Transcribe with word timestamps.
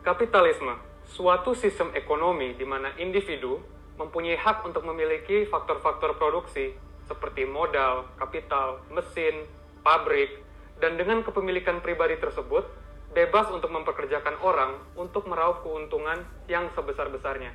Kapitalisme, 0.00 0.80
suatu 1.12 1.52
sistem 1.52 1.92
ekonomi 1.92 2.56
di 2.56 2.64
mana 2.64 2.88
individu 2.96 3.60
mempunyai 4.00 4.32
hak 4.32 4.64
untuk 4.64 4.80
memiliki 4.88 5.44
faktor-faktor 5.44 6.16
produksi 6.16 6.72
seperti 7.04 7.44
modal, 7.44 8.08
kapital, 8.16 8.80
mesin, 8.88 9.44
pabrik, 9.84 10.40
dan 10.80 10.96
dengan 10.96 11.20
kepemilikan 11.20 11.84
pribadi 11.84 12.16
tersebut, 12.16 12.64
bebas 13.12 13.52
untuk 13.52 13.68
mempekerjakan 13.68 14.40
orang 14.40 14.80
untuk 14.96 15.28
meraup 15.28 15.60
keuntungan 15.60 16.24
yang 16.48 16.72
sebesar-besarnya. 16.72 17.52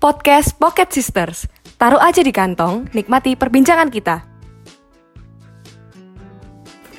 Podcast 0.00 0.56
Pocket 0.56 0.88
Sisters. 0.88 1.44
Taruh 1.76 2.00
aja 2.00 2.24
di 2.24 2.32
kantong, 2.32 2.88
nikmati 2.96 3.36
perbincangan 3.36 3.92
kita. 3.92 4.24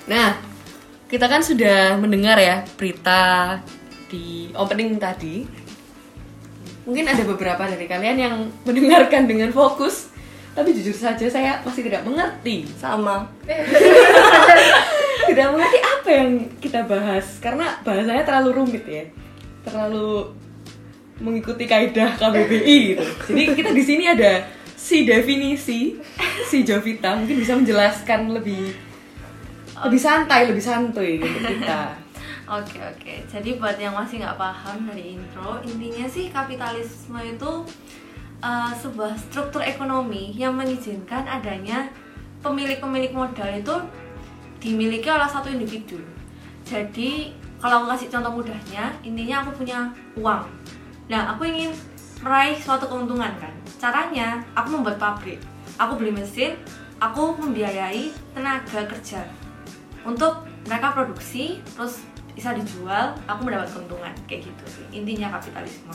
Nah, 0.06 0.53
kita 1.14 1.30
kan 1.30 1.46
sudah 1.46 1.94
mendengar 2.02 2.42
ya 2.42 2.66
berita 2.74 3.62
di 4.10 4.50
opening 4.58 4.98
tadi. 4.98 5.46
Mungkin 6.90 7.06
ada 7.06 7.22
beberapa 7.22 7.70
dari 7.70 7.86
kalian 7.86 8.18
yang 8.18 8.36
mendengarkan 8.66 9.30
dengan 9.30 9.54
fokus, 9.54 10.10
tapi 10.58 10.74
jujur 10.74 10.98
saja 10.98 11.30
saya 11.30 11.62
masih 11.62 11.86
tidak 11.86 12.02
mengerti. 12.02 12.66
sama 12.82 13.30
Tidak 15.30 15.48
mengerti 15.54 15.80
apa 15.86 16.10
yang 16.10 16.30
kita 16.58 16.82
bahas 16.90 17.38
karena 17.38 17.78
bahasanya 17.86 18.26
terlalu 18.26 18.50
rumit 18.58 18.84
ya. 18.90 19.06
Terlalu 19.70 20.34
mengikuti 21.22 21.70
kaidah 21.70 22.18
KBBI 22.18 22.78
gitu. 22.90 23.06
Jadi 23.30 23.42
kita 23.54 23.70
di 23.70 23.84
sini 23.86 24.10
ada 24.10 24.50
si 24.74 25.06
definisi 25.06 25.94
si 26.50 26.66
Jovita 26.66 27.14
mungkin 27.16 27.38
bisa 27.38 27.54
menjelaskan 27.54 28.34
lebih 28.34 28.93
lebih 29.84 30.00
santai, 30.00 30.48
lebih 30.48 30.64
santuy 30.64 31.20
untuk 31.20 31.44
kita. 31.44 31.92
Oke 32.44 32.76
oke, 32.76 33.24
jadi 33.32 33.56
buat 33.56 33.80
yang 33.80 33.96
masih 33.96 34.20
nggak 34.20 34.36
paham 34.36 34.84
dari 34.84 35.16
intro, 35.16 35.64
intinya 35.64 36.04
sih 36.04 36.28
kapitalisme 36.28 37.16
itu 37.24 37.64
uh, 38.44 38.72
sebuah 38.76 39.16
struktur 39.16 39.64
ekonomi 39.64 40.36
yang 40.36 40.52
mengizinkan 40.52 41.24
adanya 41.24 41.88
pemilik-pemilik 42.44 43.16
modal 43.16 43.48
itu 43.48 43.76
dimiliki 44.60 45.08
oleh 45.08 45.26
satu 45.26 45.56
individu. 45.56 46.04
Jadi 46.68 47.32
kalau 47.64 47.88
aku 47.88 47.96
kasih 47.96 48.12
contoh 48.12 48.44
mudahnya, 48.44 48.92
intinya 49.08 49.48
aku 49.48 49.64
punya 49.64 49.96
uang. 50.20 50.44
Nah 51.08 51.32
aku 51.34 51.48
ingin 51.48 51.72
meraih 52.20 52.60
suatu 52.60 52.92
keuntungan 52.92 53.32
kan. 53.40 53.56
Caranya 53.80 54.44
aku 54.52 54.68
membuat 54.78 55.00
pabrik, 55.00 55.40
aku 55.80 55.96
beli 55.96 56.12
mesin, 56.12 56.60
aku 57.00 57.40
membiayai 57.40 58.12
tenaga 58.36 58.84
kerja 58.84 59.24
untuk 60.04 60.44
mereka 60.68 60.96
produksi 60.96 61.60
terus 61.76 62.04
bisa 62.34 62.54
dijual 62.56 63.14
aku 63.28 63.42
mendapat 63.46 63.70
keuntungan. 63.72 64.14
Kayak 64.26 64.50
gitu 64.52 64.64
sih. 64.68 64.86
Intinya 64.92 65.38
kapitalisme. 65.40 65.94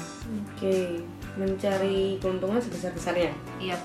Oke, 0.55 1.03
mencari 1.34 2.17
keuntungan 2.23 2.61
sebesar 2.62 2.92
besarnya. 2.95 3.33
iya. 3.59 3.77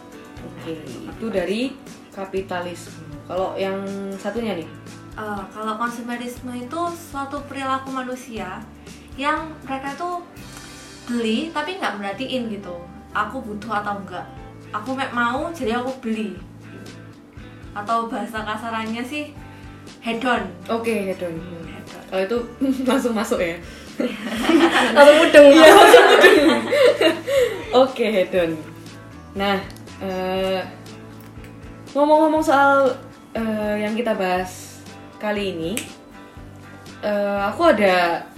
Oke, 0.44 0.76
itu 0.84 1.26
dari 1.32 1.72
kapitalisme. 2.12 3.00
Kalau 3.24 3.56
yang 3.56 3.80
satunya 4.20 4.60
nih, 4.60 4.68
Eh, 5.14 5.44
kalau 5.54 5.78
konsumerisme 5.78 6.50
itu 6.58 6.82
suatu 6.98 7.38
perilaku 7.46 7.94
manusia 7.94 8.58
yang 9.14 9.46
mereka 9.62 9.94
itu 9.94 10.10
beli 11.06 11.54
tapi 11.54 11.78
nggak 11.78 12.02
merhatiin 12.02 12.50
gitu. 12.50 12.74
Aku 13.14 13.46
butuh 13.46 13.78
atau 13.78 14.02
enggak 14.02 14.26
aku 14.74 14.98
mau 15.14 15.54
jadi 15.54 15.78
aku 15.78 15.94
beli. 16.02 16.34
Atau 17.78 18.10
bahasa 18.10 18.42
kasarannya 18.42 19.06
sih 19.06 19.38
hedon 20.04 20.42
oke 20.68 20.92
hedon. 20.92 21.34
hedon 21.34 22.04
Kalau 22.10 22.22
itu 22.22 22.38
langsung 22.90 23.14
masuk 23.14 23.40
ya. 23.40 23.58
langsung 24.94 25.18
mudeng. 25.18 25.48
Iya, 25.50 25.70
langsung 25.80 26.06
mudeng. 26.06 26.38
Oke, 27.74 28.06
hedon. 28.06 28.52
Nah, 29.34 29.58
eh, 29.98 30.62
ngomong-ngomong 31.92 32.42
soal 32.42 32.94
eh, 33.34 33.76
yang 33.82 33.94
kita 33.94 34.14
bahas 34.14 34.82
kali 35.18 35.58
ini, 35.58 35.74
eh, 37.02 37.40
aku 37.44 37.74
ada 37.74 38.30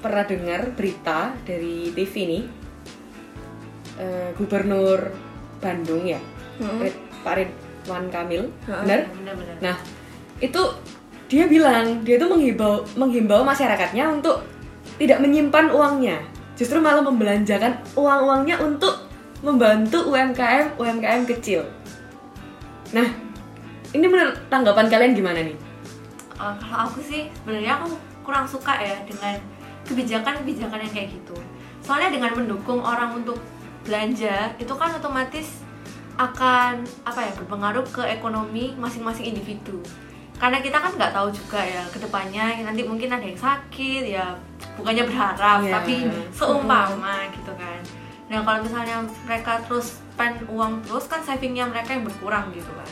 pernah 0.00 0.24
dengar 0.24 0.72
berita 0.72 1.36
dari 1.44 1.92
TV 1.92 2.14
nih, 2.26 2.44
eh, 3.98 4.28
Gubernur 4.34 5.12
Bandung 5.60 6.08
ya, 6.08 6.20
Rid- 6.80 7.00
Pak 7.20 7.34
Ridwan 7.38 8.08
Kamil, 8.08 8.48
benar? 8.64 9.04
bener-bener 9.12 9.56
Nah, 9.60 9.76
itu 10.40 10.62
dia 11.32 11.48
bilang 11.48 12.04
dia 12.04 12.20
tuh 12.20 12.28
menghimbau 12.28 12.84
menghimbau 12.92 13.40
masyarakatnya 13.40 14.04
untuk 14.20 14.44
tidak 15.00 15.16
menyimpan 15.24 15.72
uangnya, 15.72 16.20
justru 16.60 16.76
malah 16.76 17.00
membelanjakan 17.00 17.80
uang-uangnya 17.96 18.60
untuk 18.60 19.08
membantu 19.40 20.12
UMKM 20.12 20.76
UMKM 20.76 21.24
kecil. 21.24 21.64
Nah, 22.92 23.08
ini 23.96 24.04
menurut 24.04 24.36
tanggapan 24.52 24.92
kalian 24.92 25.16
gimana 25.16 25.40
nih? 25.40 25.56
Uh, 26.36 26.52
kalau 26.60 26.92
aku 26.92 27.00
sih 27.00 27.32
sebenarnya 27.40 27.80
aku 27.80 27.96
kurang 28.28 28.44
suka 28.44 28.76
ya 28.76 29.00
dengan 29.08 29.40
kebijakan-kebijakan 29.88 30.84
yang 30.84 30.92
kayak 30.92 31.08
gitu. 31.16 31.36
Soalnya 31.80 32.12
dengan 32.12 32.36
mendukung 32.36 32.84
orang 32.84 33.16
untuk 33.16 33.40
belanja 33.88 34.52
itu 34.60 34.74
kan 34.76 34.92
otomatis 35.00 35.64
akan 36.20 36.84
apa 37.08 37.20
ya 37.24 37.32
berpengaruh 37.40 37.88
ke 37.88 38.04
ekonomi 38.04 38.76
masing-masing 38.76 39.32
individu. 39.32 39.80
Karena 40.42 40.58
kita 40.58 40.74
kan 40.74 40.90
nggak 40.92 41.12
tahu 41.12 41.30
juga 41.30 41.62
ya 41.62 41.86
ke 41.86 42.02
depannya 42.02 42.58
nanti 42.60 42.82
mungkin 42.82 43.06
ada 43.08 43.22
yang 43.22 43.38
sakit 43.38 44.02
ya 44.04 44.34
bukannya 44.74 45.06
berharap 45.06 45.62
Iya. 45.62 45.72
tapi 45.72 45.94
seumpama 46.32 47.30
gitu 47.30 47.54
kan. 47.54 47.78
Nah 48.26 48.42
kalau 48.42 48.58
misalnya 48.60 48.96
mereka 49.22 49.62
terus 49.62 50.02
spend 50.04 50.42
uang 50.46 50.82
terus 50.82 51.06
kan 51.06 51.22
savingnya 51.22 51.64
mereka 51.64 51.94
yang 51.94 52.02
berkurang 52.02 52.50
gitu 52.50 52.68
kan 52.68 52.90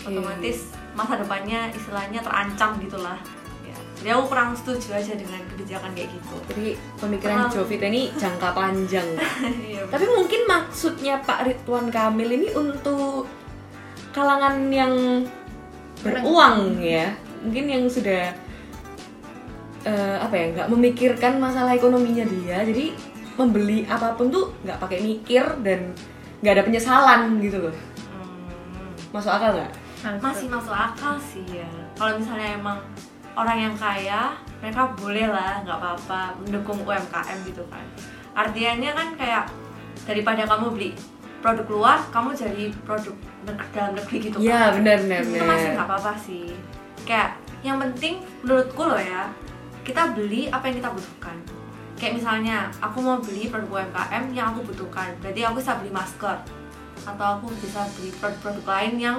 otomatis 0.00 0.58
masa 0.92 1.14
depannya 1.16 1.68
istilahnya 1.70 2.16
terancam 2.18 2.78
gitulah 2.78 3.20
ya. 3.60 3.76
jadi 3.94 4.16
aku 4.16 4.32
kurang 4.32 4.56
setuju 4.56 4.94
aja 4.94 5.12
dengan 5.12 5.44
kebijakan 5.46 5.92
kayak 5.92 6.08
gitu 6.08 6.36
Jadi 6.48 6.66
pemikiran 6.96 7.36
Terlalu- 7.42 7.54
Jovita 7.54 7.86
ini 7.86 8.02
jangka 8.14 8.48
panjang. 8.52 9.08
Iya, 9.68 9.82
Tapi 9.84 10.06
mungkin 10.08 10.40
maksudnya 10.46 11.20
Pak 11.20 11.44
Ridwan 11.44 11.90
Kamil 11.90 12.30
ini 12.32 12.48
untuk 12.54 13.28
kalangan 14.10 14.72
yang 14.72 14.94
beruang 16.04 16.76
ya, 16.78 17.16
mungkin 17.40 17.64
yang 17.64 17.84
sudah 17.88 18.30
eh, 19.84 20.16
apa 20.20 20.34
ya 20.36 20.46
nggak 20.52 20.68
memikirkan 20.70 21.40
masalah 21.40 21.72
ekonominya 21.72 22.24
dia, 22.28 22.60
jadi 22.62 22.92
membeli 23.34 23.82
apa 23.88 24.14
pun 24.14 24.30
tuh 24.30 24.54
nggak 24.62 24.78
pakai 24.78 25.02
mikir 25.02 25.42
dan 25.64 25.90
nggak 26.44 26.60
ada 26.60 26.64
penyesalan 26.68 27.40
gitu 27.40 27.58
loh. 27.68 27.74
Hmm, 28.12 28.92
Masuk 29.10 29.32
akal 29.32 29.56
nggak? 29.56 29.72
masih 30.20 30.52
masuk 30.52 30.76
akal 30.76 31.16
sih 31.16 31.40
ya. 31.48 31.64
Kalau 31.96 32.20
misalnya 32.20 32.60
emang 32.60 32.76
orang 33.32 33.56
yang 33.56 33.74
kaya 33.74 34.36
mereka 34.60 34.92
boleh 34.92 35.32
lah 35.32 35.64
nggak 35.64 35.80
apa-apa 35.80 36.36
mendukung 36.44 36.84
UMKM 36.84 37.38
gitu 37.48 37.64
kan. 37.72 37.80
Artinya 38.36 38.92
kan 38.92 39.08
kayak 39.16 39.44
daripada 40.04 40.44
kamu 40.44 40.66
beli 40.76 40.90
produk 41.44 41.66
luar 41.68 41.98
kamu 42.08 42.32
jadi 42.32 42.64
produk 42.88 43.12
dalam 43.76 43.92
negeri 43.92 44.16
gitu 44.16 44.40
kan 44.40 44.48
Iya 44.48 44.62
benar 44.80 44.96
benar 45.04 45.20
itu 45.20 45.44
masih 45.44 45.68
nggak 45.76 45.88
apa-apa 45.92 46.12
sih. 46.16 46.48
Kayak 47.04 47.36
yang 47.60 47.76
penting 47.76 48.24
menurutku 48.40 48.88
loh 48.88 48.96
ya 48.96 49.28
kita 49.84 50.16
beli 50.16 50.48
apa 50.48 50.72
yang 50.72 50.80
kita 50.80 50.90
butuhkan. 50.96 51.36
Kayak 52.00 52.12
misalnya 52.16 52.56
aku 52.80 53.04
mau 53.04 53.20
beli 53.20 53.52
produk 53.52 53.84
UMKM 53.84 54.24
yang 54.32 54.56
aku 54.56 54.72
butuhkan 54.72 55.12
berarti 55.20 55.40
aku 55.44 55.60
bisa 55.60 55.76
beli 55.76 55.92
masker 55.92 56.36
atau 57.04 57.26
aku 57.36 57.52
bisa 57.60 57.84
beli 58.00 58.08
produk-produk 58.16 58.64
lain 58.64 58.92
yang 58.96 59.16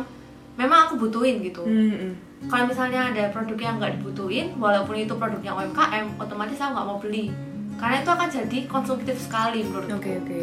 memang 0.58 0.90
aku 0.90 1.06
butuhin 1.06 1.46
gitu. 1.46 1.62
Hmm, 1.62 1.94
hmm. 1.94 2.14
kalau 2.50 2.66
misalnya 2.66 3.14
ada 3.14 3.30
produk 3.30 3.58
yang 3.62 3.78
nggak 3.78 4.02
dibutuhin 4.02 4.58
walaupun 4.58 4.98
itu 4.98 5.14
produknya 5.14 5.54
UMKM 5.54 6.18
otomatis 6.18 6.58
aku 6.58 6.74
nggak 6.74 6.88
mau 6.90 6.98
beli. 6.98 7.30
Karena 7.78 8.02
itu 8.02 8.10
akan 8.10 8.30
jadi 8.34 8.58
konsumtif 8.66 9.16
sekali 9.22 9.62
menurutku. 9.62 10.02
Oke 10.02 10.18
oke. 10.26 10.42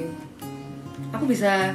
Aku 1.13 1.25
bisa 1.25 1.73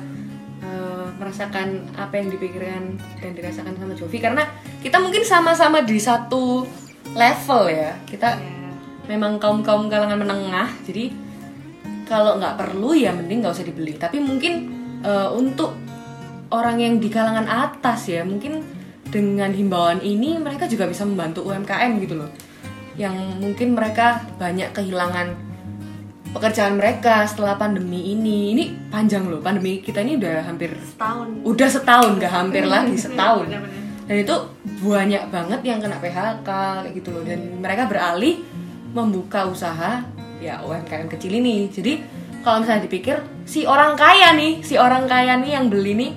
eh, 0.57 1.07
merasakan 1.17 1.85
apa 1.93 2.17
yang 2.17 2.33
dipikirkan 2.33 2.97
dan 3.21 3.31
dirasakan 3.33 3.77
sama 3.77 3.93
Jovi 3.93 4.17
karena 4.17 4.43
kita 4.81 4.97
mungkin 4.97 5.21
sama-sama 5.21 5.85
di 5.85 5.97
satu 6.01 6.65
level 7.13 7.61
ya. 7.69 7.93
Kita 8.03 8.37
Ya. 8.37 8.69
memang 9.07 9.39
kaum 9.39 9.63
kaum 9.63 9.87
kalangan 9.87 10.19
menengah, 10.19 10.67
jadi 10.83 11.13
kalau 12.03 12.39
nggak 12.39 12.55
perlu 12.59 12.91
ya 12.91 13.11
mending 13.11 13.39
nggak 13.43 13.55
usah 13.55 13.67
dibeli. 13.67 13.95
Tapi 13.95 14.17
mungkin 14.19 14.53
eh, 15.05 15.29
untuk 15.31 15.77
orang 16.49 16.79
yang 16.79 16.97
di 16.97 17.07
kalangan 17.07 17.47
atas 17.47 18.07
ya, 18.09 18.23
mungkin 18.23 18.63
dengan 19.07 19.55
himbauan 19.55 20.03
ini 20.03 20.35
mereka 20.35 20.67
juga 20.67 20.83
bisa 20.83 21.07
membantu 21.07 21.47
UMKM 21.47 21.91
gitu 22.03 22.19
loh. 22.19 22.31
Yang 22.97 23.15
mungkin 23.39 23.77
mereka 23.77 24.25
banyak 24.35 24.73
kehilangan 24.73 25.46
pekerjaan 26.37 26.77
mereka 26.77 27.25
setelah 27.25 27.57
pandemi 27.57 28.13
ini. 28.13 28.53
Ini 28.53 28.63
panjang 28.93 29.25
loh, 29.25 29.41
pandemi 29.41 29.81
kita 29.81 30.05
ini 30.05 30.21
udah 30.21 30.45
hampir 30.45 30.77
setahun 30.77 31.27
udah 31.41 31.69
setahun, 31.69 32.11
nggak 32.21 32.33
hampir 32.33 32.63
lagi 32.69 32.95
setahun. 32.95 33.49
Bener-bener. 33.49 33.81
Dan 34.07 34.15
itu 34.23 34.35
banyak 34.87 35.23
banget 35.33 35.59
yang 35.67 35.83
kena 35.83 35.97
PHK 35.99 36.49
kayak 36.85 36.93
gitu 36.95 37.09
loh. 37.11 37.23
Dan 37.25 37.59
mereka 37.59 37.89
beralih 37.89 38.39
membuka 38.95 39.49
usaha 39.49 40.05
ya 40.39 40.63
UMKM 40.63 41.11
kecil 41.11 41.33
ini. 41.41 41.67
Jadi 41.67 41.99
kalau 42.45 42.63
misalnya 42.63 42.87
dipikir 42.87 43.19
si 43.43 43.67
orang 43.67 43.99
kaya 43.99 44.31
nih, 44.37 44.63
si 44.63 44.79
orang 44.79 45.09
kaya 45.09 45.35
nih 45.35 45.59
yang 45.59 45.67
beli 45.67 45.93
nih 45.97 46.11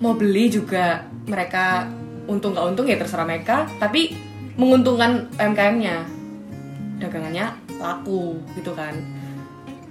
mau 0.00 0.16
beli 0.16 0.50
juga 0.50 1.06
mereka 1.28 1.86
untung 2.26 2.56
nggak 2.56 2.66
untung 2.72 2.86
ya 2.88 2.96
terserah 2.96 3.26
mereka, 3.28 3.68
tapi 3.78 4.14
menguntungkan 4.56 5.30
UMKM-nya, 5.38 5.96
dagangannya 6.98 7.61
laku 7.82 8.38
gitu 8.54 8.72
kan. 8.72 8.94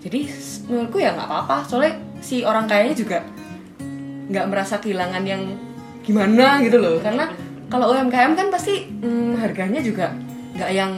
Jadi 0.02 0.26
menurutku 0.66 0.98
ya 0.98 1.14
nggak 1.14 1.28
apa-apa, 1.30 1.68
soalnya 1.68 1.94
si 2.24 2.42
orang 2.42 2.66
kayanya 2.66 2.96
juga 2.98 3.22
nggak 4.32 4.46
merasa 4.48 4.80
kehilangan 4.80 5.24
yang 5.28 5.44
gimana 6.02 6.58
gitu 6.66 6.82
loh, 6.82 6.98
karena 7.04 7.30
kalau 7.70 7.94
UMKM 7.94 8.34
kan 8.34 8.48
pasti 8.50 8.90
hmm, 8.90 9.38
harganya 9.38 9.84
juga 9.84 10.10
nggak 10.58 10.72
yang 10.74 10.92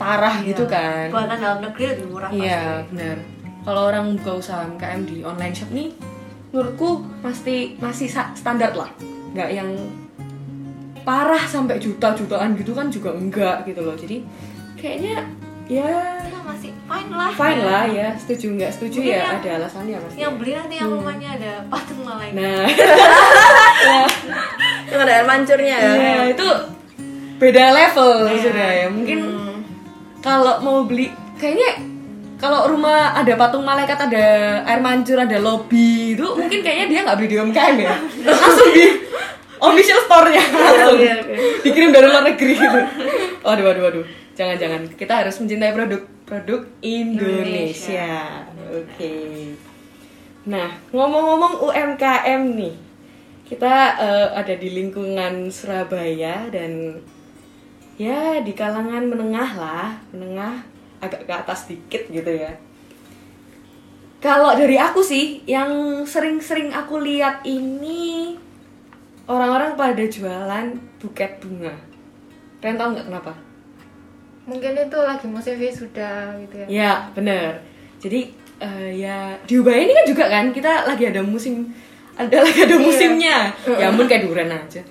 parah 0.00 0.40
gitu 0.40 0.64
kan. 0.64 1.12
buatan 1.12 1.36
dalam 1.36 1.60
negeri 1.60 1.84
lebih 1.92 2.06
murah 2.08 2.30
Iya 2.32 2.88
benar. 2.88 3.16
Kalau 3.60 3.82
orang 3.92 4.16
buka 4.16 4.40
usaha 4.40 4.64
UMKM 4.64 5.00
di 5.04 5.16
online 5.20 5.52
shop 5.52 5.68
nih, 5.76 5.92
menurutku 6.48 7.04
pasti 7.20 7.76
masih 7.76 8.08
standar 8.08 8.72
lah, 8.72 8.88
nggak 9.36 9.50
yang 9.52 9.68
parah 11.04 11.44
sampai 11.44 11.76
juta-jutaan 11.76 12.56
gitu 12.56 12.72
kan 12.72 12.88
juga 12.88 13.12
enggak 13.12 13.68
gitu 13.68 13.84
loh. 13.84 13.92
Jadi 13.92 14.24
kayaknya 14.80 15.28
ya. 15.70 15.86
Ya 16.20 16.38
masih 16.42 16.74
fine 16.74 17.10
lah. 17.10 17.30
Fine 17.32 17.62
lah 17.62 17.84
ya. 17.86 18.08
Setuju 18.16 18.46
nggak 18.52 18.70
setuju 18.72 18.98
Mungkin 19.00 19.12
ya 19.12 19.18
yang- 19.20 19.38
ada 19.38 19.50
alasannya 19.56 19.96
pasti. 20.00 20.16
yang 20.18 20.32
beli 20.34 20.52
nanti 20.52 20.74
yang 20.76 20.90
rumahnya 20.90 21.28
ada 21.32 21.52
patung 21.66 22.02
malaikat 22.02 22.34
Nah, 22.40 22.66
Yang 24.86 25.00
ada 25.00 25.12
air 25.14 25.24
mancurnya 25.24 25.76
ya. 25.76 25.92
ya 25.94 26.14
itu 26.28 26.46
beda 27.36 27.64
level 27.70 28.10
sudah 28.36 28.68
ya. 28.76 28.86
Mungkin 28.88 29.18
kalau 30.20 30.60
mau 30.60 30.82
beli 30.82 31.08
kayaknya 31.36 31.86
kalau 32.36 32.66
rumah 32.66 33.14
ada 33.14 33.32
patung 33.34 33.62
malaikat 33.62 33.96
ada 34.00 34.24
air 34.62 34.80
mancur 34.80 35.16
ada 35.16 35.36
lobby 35.38 36.12
itu 36.12 36.26
mungkin 36.34 36.60
kayaknya 36.60 36.86
dia 36.88 37.00
nggak 37.02 37.16
beli 37.16 37.28
di 37.28 37.36
UMKM 37.36 37.76
ya. 37.78 37.94
Langsung 38.26 38.70
di 38.70 38.84
official 39.62 40.00
store-nya. 40.02 40.42
Langsung 40.42 40.96
Oke, 40.96 41.08
oke. 41.14 41.34
dikirim 41.62 41.90
dari 41.90 42.06
luar 42.06 42.24
negeri 42.26 42.52
gitu. 42.54 42.80
Waduh 43.40 43.64
waduh 43.64 43.82
waduh 43.86 44.04
jangan 44.40 44.56
jangan 44.56 44.82
kita 44.96 45.12
harus 45.20 45.36
mencintai 45.36 45.76
produk 45.76 46.02
produk 46.24 46.60
Indonesia. 46.80 48.40
Oke. 48.72 49.52
Nah 50.48 50.80
ngomong-ngomong 50.96 51.60
UMKM 51.68 52.42
nih 52.56 52.76
kita 53.44 54.00
eh, 54.00 54.28
ada 54.32 54.54
di 54.56 54.68
lingkungan 54.72 55.52
Surabaya 55.52 56.48
dan 56.48 57.04
ya 58.00 58.40
di 58.40 58.56
kalangan 58.56 59.12
menengah 59.12 59.50
lah 59.60 59.92
menengah 60.16 60.64
agak 61.04 61.28
ke 61.28 61.32
atas 61.36 61.68
dikit 61.68 62.08
gitu 62.08 62.32
ya. 62.32 62.56
Kalau 64.24 64.56
dari 64.56 64.80
aku 64.80 65.04
sih 65.04 65.44
yang 65.44 66.00
sering-sering 66.08 66.72
aku 66.72 66.96
lihat 66.96 67.44
ini 67.44 68.40
orang-orang 69.28 69.76
pada 69.76 70.04
jualan 70.08 70.80
buket 70.96 71.44
bunga. 71.44 71.76
Kalian 72.64 72.80
tahu 72.80 72.88
nggak 72.96 73.08
kenapa 73.12 73.49
Mungkin 74.44 74.72
itu 74.74 74.98
lagi 74.98 75.26
musim 75.26 75.54
wisuda 75.56 76.34
gitu 76.40 76.54
ya. 76.56 76.66
ya 76.66 76.92
bener. 77.12 77.60
Jadi 77.98 78.20
eh, 78.58 78.90
ya 78.96 79.18
di 79.42 79.54
Ubaya 79.56 79.80
ini 79.80 79.92
kan 79.92 80.04
juga 80.04 80.24
kan 80.26 80.44
kita 80.50 80.84
lagi 80.84 81.04
ada 81.06 81.20
musim 81.20 81.68
ada 82.14 82.40
lagi 82.44 82.60
ada 82.62 82.76
musimnya. 82.76 83.52
Ya 83.68 83.88
ampun 83.88 84.04
kayak 84.04 84.24
duren 84.24 84.48
aja. 84.48 84.80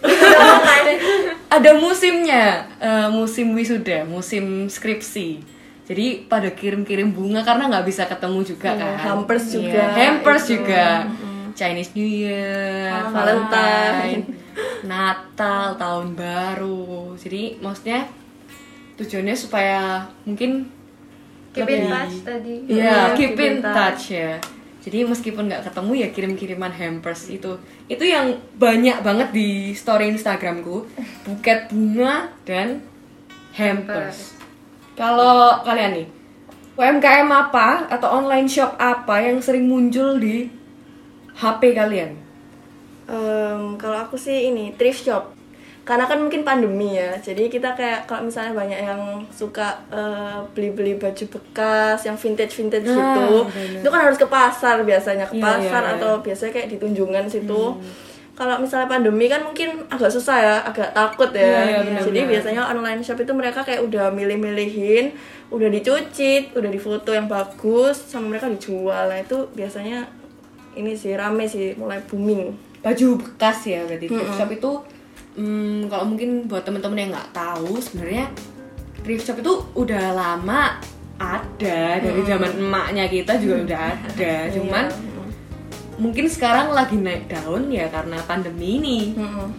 Ada 1.49 1.73
musimnya 1.73 2.61
eh, 2.77 3.09
musim 3.09 3.53
wisuda 3.53 4.05
musim 4.05 4.69
skripsi. 4.69 5.41
Jadi 5.89 6.29
pada 6.29 6.53
kirim-kirim 6.53 7.09
bunga 7.09 7.41
karena 7.41 7.65
nggak 7.65 7.85
bisa 7.85 8.05
ketemu 8.05 8.45
juga 8.45 8.77
kan. 8.77 8.93
hampers 9.01 9.49
Iya, 9.49 9.53
juga, 9.57 9.83
hampers 9.97 10.43
itu. 10.45 10.51
juga. 10.61 10.85
Chinese 11.57 11.91
New 11.91 12.05
Year 12.05 12.87
Oh, 12.93 13.09
Valentine. 13.11 14.21
Natal 14.85 15.73
tahun 15.75 16.13
baru. 16.13 17.17
Jadi 17.17 17.57
maksudnya 17.59 18.05
tujuannya 18.99 19.33
supaya 19.33 19.79
mungkin 20.23 20.67
Keep 21.49 21.65
in 21.65 21.71
lebih- 21.81 21.89
touch 21.89 22.15
tadi. 22.21 22.53
Iya, 22.67 22.77
Iya, 22.77 22.97
keep 23.15 23.31
keep 23.33 23.39
in 23.39 23.53
in 23.55 23.63
touch 23.63 24.03
ya. 24.11 24.37
Jadi 24.79 25.03
meskipun 25.03 25.43
nggak 25.45 25.63
ketemu 25.65 25.91
ya 25.93 26.07
kirim-kiriman 26.09 26.71
hampers 26.71 27.27
itu. 27.27 27.57
Itu 27.85 28.01
yang 28.01 28.31
banyak 28.55 29.01
banget 29.01 29.29
di 29.31 29.49
story 29.73 30.07
Instagramku, 30.09 30.87
buket 31.23 31.67
bunga 31.67 32.31
dan 32.43 32.79
hampers. 33.51 34.35
Kalau 34.93 35.63
kalian 35.63 35.91
nih, 35.95 36.07
UMKM 36.75 37.27
apa 37.27 37.87
atau 37.87 38.07
online 38.13 38.47
shop 38.47 38.75
apa 38.75 39.19
yang 39.19 39.39
sering 39.39 39.67
muncul 39.67 40.15
di 40.15 40.47
HP 41.33 41.73
kalian? 41.73 42.15
Em, 43.03 43.75
kalau 43.75 43.97
aku 43.99 44.15
sih 44.15 44.47
ini 44.47 44.71
thrift 44.71 45.01
shop 45.01 45.33
karena 45.89 46.05
kan 46.05 46.21
mungkin 46.21 46.45
pandemi 46.45 46.93
ya. 46.93 47.17
Jadi 47.17 47.49
kita 47.49 47.73
kayak 47.73 48.05
kalau 48.05 48.29
misalnya 48.29 48.53
banyak 48.53 48.77
yang 48.77 49.25
suka 49.33 49.73
eh, 49.89 50.37
beli-beli 50.53 51.01
baju 51.01 51.25
bekas 51.33 52.05
yang 52.05 52.13
vintage 52.13 52.53
vintage 52.53 52.85
Nah, 52.85 52.93
gitu 52.93 53.49
bener. 53.49 53.81
itu 53.81 53.89
kan 53.89 54.01
harus 54.05 54.21
ke 54.21 54.27
pasar 54.29 54.85
biasanya 54.85 55.25
ke 55.25 55.41
Iya, 55.41 55.43
pasar 55.49 55.81
iya, 55.81 55.89
iya. 55.89 55.97
atau 55.97 56.11
biasanya 56.21 56.51
kayak 56.53 56.67
di 56.69 56.77
tunjungan 56.77 57.25
situ. 57.25 57.63
Kalau 58.37 58.55
misalnya 58.55 58.85
pandemi 58.87 59.25
kan 59.27 59.41
mungkin 59.41 59.83
agak 59.89 60.13
susah 60.13 60.37
ya 60.37 60.55
agak 60.61 60.93
takut 60.93 61.33
ya. 61.33 61.41
Iya, 61.41 61.59
iya, 61.65 61.77
benar, 61.81 62.01
jadi 62.05 62.19
biasanya 62.29 62.61
online 62.69 63.01
shop 63.01 63.19
itu 63.19 63.33
mereka 63.33 63.65
kayak 63.65 63.81
udah 63.81 64.13
milih-milihin 64.13 65.11
udah 65.49 65.67
dicuci 65.67 66.53
udah 66.53 66.69
difoto 66.69 67.09
yang 67.11 67.25
bagus 67.25 67.97
sama 67.97 68.29
mereka 68.29 68.45
dijual. 68.45 69.09
Nah 69.09 69.17
itu 69.17 69.49
biasanya 69.51 70.05
ini 70.77 70.93
sih 70.93 71.17
rame 71.17 71.49
sih 71.49 71.73
mulai 71.75 71.97
booming. 72.05 72.53
Baju 72.79 73.17
bekas 73.17 73.65
ya 73.65 73.81
berarti 73.83 74.05
thrift 74.05 74.37
shop 74.37 74.53
itu 74.53 74.71
hmm, 75.35 75.89
kalau 75.91 76.05
mungkin 76.09 76.45
buat 76.49 76.63
temen-temen 76.65 76.97
yang 76.97 77.11
nggak 77.13 77.31
tahu 77.35 77.77
sebenarnya 77.81 78.31
thrift 79.03 79.25
shop 79.25 79.41
itu 79.41 79.53
udah 79.75 80.05
lama 80.13 80.79
ada. 81.19 81.99
Dari 81.99 82.21
zaman 82.23 82.51
emaknya 82.55 83.05
kita 83.11 83.35
juga 83.37 83.55
udah 83.67 83.81
ada. 83.91 84.33
Cuman 84.55 84.85
mungkin 85.99 86.31
sekarang 86.31 86.71
lagi 86.71 86.95
naik 86.95 87.27
daun 87.27 87.67
ya 87.67 87.91
karena 87.91 88.23
pandemi 88.23 88.79
ini. 88.79 88.99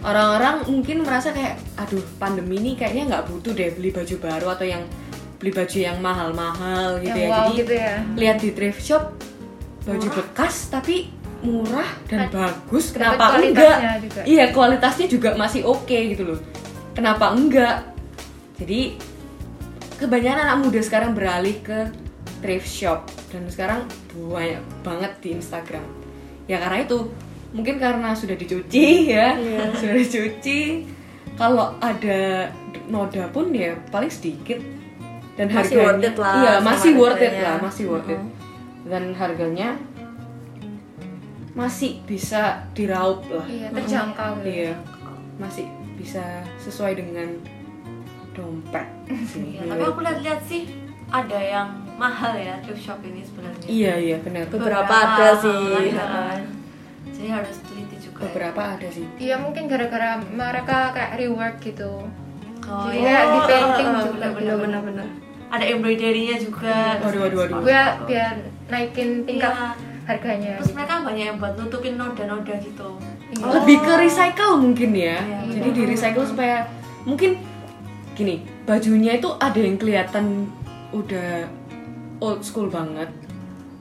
Orang-orang 0.01 0.65
mungkin 0.65 1.05
merasa 1.05 1.29
kayak 1.29 1.61
aduh 1.77 2.01
pandemi 2.17 2.57
ini 2.57 2.71
kayaknya 2.73 3.15
nggak 3.15 3.25
butuh 3.29 3.53
deh 3.53 3.69
beli 3.77 3.93
baju 3.93 4.15
baru 4.17 4.47
atau 4.57 4.65
yang 4.65 4.83
beli 5.41 5.51
baju 5.57 5.77
yang 5.81 5.97
mahal-mahal 5.97 7.01
gitu 7.01 7.17
Yang 7.17 7.25
ya. 7.25 7.29
wow 7.33 7.41
jadi 7.49 7.57
gitu 7.57 7.73
ya. 7.73 7.95
lihat 8.13 8.37
di 8.45 8.49
thrift 8.53 8.81
shop 8.85 9.03
baju 9.89 10.07
bekas 10.13 10.69
tapi 10.69 11.09
murah 11.41 11.89
dan 12.05 12.25
Dapat- 12.25 12.33
bagus 12.63 12.85
kenapa 12.91 13.35
enggak? 13.35 13.77
juga. 13.99 14.21
iya 14.23 14.45
kualitasnya 14.49 15.05
juga 15.05 15.33
masih 15.33 15.61
oke 15.63 15.97
gitu 16.07 16.23
loh. 16.23 16.39
Kenapa 16.91 17.31
enggak? 17.31 17.87
Jadi 18.55 18.95
kebanyakan 19.97 20.39
anak 20.39 20.57
muda 20.59 20.79
sekarang 20.79 21.11
beralih 21.11 21.57
ke 21.59 21.89
thrift 22.39 22.67
shop. 22.67 22.99
Dan 23.27 23.47
sekarang 23.47 23.85
banyak 24.13 24.59
banget 24.81 25.11
di 25.19 25.29
Instagram. 25.33 25.85
Ya 26.45 26.57
karena 26.57 26.83
itu 26.83 27.09
mungkin 27.51 27.77
karena 27.77 28.11
sudah 28.11 28.35
dicuci 28.35 28.85
ya. 29.15 29.33
Sudah 29.73 29.95
dicuci. 29.95 30.85
Kalau 31.33 31.73
ada 31.79 32.51
noda 32.85 33.23
pun 33.29 33.49
ya 33.49 33.73
paling 33.87 34.09
sedikit. 34.09 34.59
Dan 35.31 35.47
Masih 35.47 35.79
harganya 35.79 35.87
worth 35.87 36.03
it 36.03 36.15
lah 36.17 36.33
iya 36.35 36.53
masih 36.59 36.91
worth 36.93 37.23
it 37.23 37.33
lah 37.33 37.55
masih 37.57 37.83
worth 37.87 38.09
it. 38.09 38.21
Dan 38.83 39.03
harganya 39.15 39.69
masih 41.53 41.99
bisa 42.01 42.41
diraup 42.71 43.27
lah 43.27 43.43
Iya, 43.43 43.67
terjangkau 43.71 44.39
gitu. 44.39 44.47
iya 44.47 44.73
masih 45.35 45.65
bisa 45.93 46.23
sesuai 46.57 46.95
dengan 46.95 47.27
dompet 48.31 48.87
sih 49.27 49.59
Iya, 49.59 49.67
tapi 49.67 49.83
aku 49.85 49.99
lihat-lihat 49.99 50.41
sih 50.41 50.63
ada 51.07 51.35
yang 51.37 51.67
mahal 51.95 52.31
ya 52.33 52.55
thrift 52.61 52.81
shop 52.81 53.03
ini 53.03 53.19
sebenarnya. 53.21 53.67
iya 53.67 53.93
iya 53.95 54.17
benar 54.17 54.47
Beberapa 54.47 54.89
ada 54.89 55.35
sih. 55.35 55.59
iya. 55.85 55.99
Heeh. 55.99 56.39
Jadi 57.11 57.27
harus 57.29 57.57
teliti 57.61 57.97
juga. 57.99 58.17
ya. 58.17 58.23
beberapa 58.25 58.61
ada 58.71 58.87
sih 58.87 59.05
Iya 59.19 59.35
mungkin 59.37 59.67
gara-gara 59.67 60.09
mereka 60.17 60.89
kayak 60.91 61.19
reward 61.19 61.55
gitu. 61.59 62.07
Oh 62.63 62.87
Jadi 62.87 62.97
iya. 62.97 63.27
di 63.27 63.39
painting 63.43 63.87
Oh, 63.91 64.03
juga. 64.07 64.27
bener 64.55 64.81
bener 64.81 65.07
Ada 65.51 65.65
embroidery-nya 65.67 66.35
juga. 66.39 66.95
waduh 66.97 67.19
waduh 67.21 67.37
waduh 67.43 67.57
Biar 67.61 67.87
biar 68.07 68.33
naikin 68.65 69.27
tingkat 69.27 69.51
Iya. 69.51 69.90
Harganya. 70.11 70.59
Terus 70.59 70.73
mereka 70.75 70.93
banyak 71.01 71.25
yang 71.31 71.37
buat 71.39 71.53
nutupin 71.55 71.95
noda-noda 71.95 72.55
gitu. 72.59 72.89
Iya. 73.31 73.47
lebih 73.63 73.77
ke 73.79 73.93
recycle 73.95 74.59
mungkin 74.59 74.91
ya 74.91 75.23
Iya, 75.23 75.39
jadi 75.55 75.69
di 75.71 75.81
recycle 75.87 76.27
supaya 76.27 76.67
mungkin 77.07 77.39
gini 78.11 78.43
bajunya 78.67 79.15
itu 79.15 79.31
ada 79.39 79.55
yang 79.55 79.79
kelihatan 79.79 80.51
udah 80.91 81.47
old 82.19 82.43
school 82.43 82.67
banget 82.67 83.07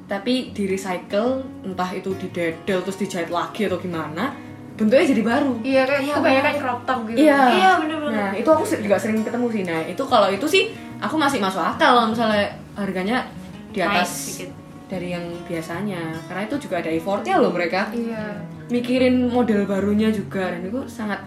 tapi 0.07 0.55
di 0.55 0.71
recycle 0.71 1.43
entah 1.67 1.91
itu 1.91 2.15
didedel 2.15 2.79
terus 2.87 2.99
dijahit 2.99 3.27
lagi 3.27 3.67
atau 3.67 3.83
gimana 3.83 4.39
bentuknya 4.79 5.07
jadi 5.11 5.23
baru 5.27 5.53
Iya 5.67 5.83
kayak 5.85 6.03
Iya, 6.07 6.15
kebanyakan 6.15 6.55
crop 6.57 6.81
top 6.89 7.01
gitu. 7.11 7.19
Iya. 7.21 7.41
Iya, 7.53 7.71
bener-bener. 7.85 8.17
Nah, 8.17 8.31
itu 8.33 8.49
aku 8.49 8.65
juga 8.65 8.97
sering 8.97 9.21
ketemu 9.21 9.47
sih. 9.53 9.63
Nah, 9.69 9.81
itu 9.85 10.03
kalau 10.09 10.29
itu 10.33 10.47
sih 10.49 10.63
aku 10.97 11.21
masih 11.21 11.37
masuk 11.37 11.61
akal 11.61 12.01
kalau 12.01 12.09
misalnya 12.09 12.49
harganya 12.79 13.29
di 13.77 13.85
atas 13.85 14.09
sedikit. 14.09 14.57
Dari 14.91 15.15
yang 15.15 15.23
biasanya. 15.47 16.19
Karena 16.27 16.43
itu 16.45 16.57
juga 16.59 16.83
ada 16.83 16.91
effortnya 16.91 17.39
loh 17.39 17.55
mereka. 17.55 17.89
Iya. 17.95 18.43
mikirin 18.71 19.27
model 19.27 19.67
barunya 19.67 20.15
juga 20.15 20.47
dan 20.47 20.63
itu 20.63 20.87
sangat 20.87 21.19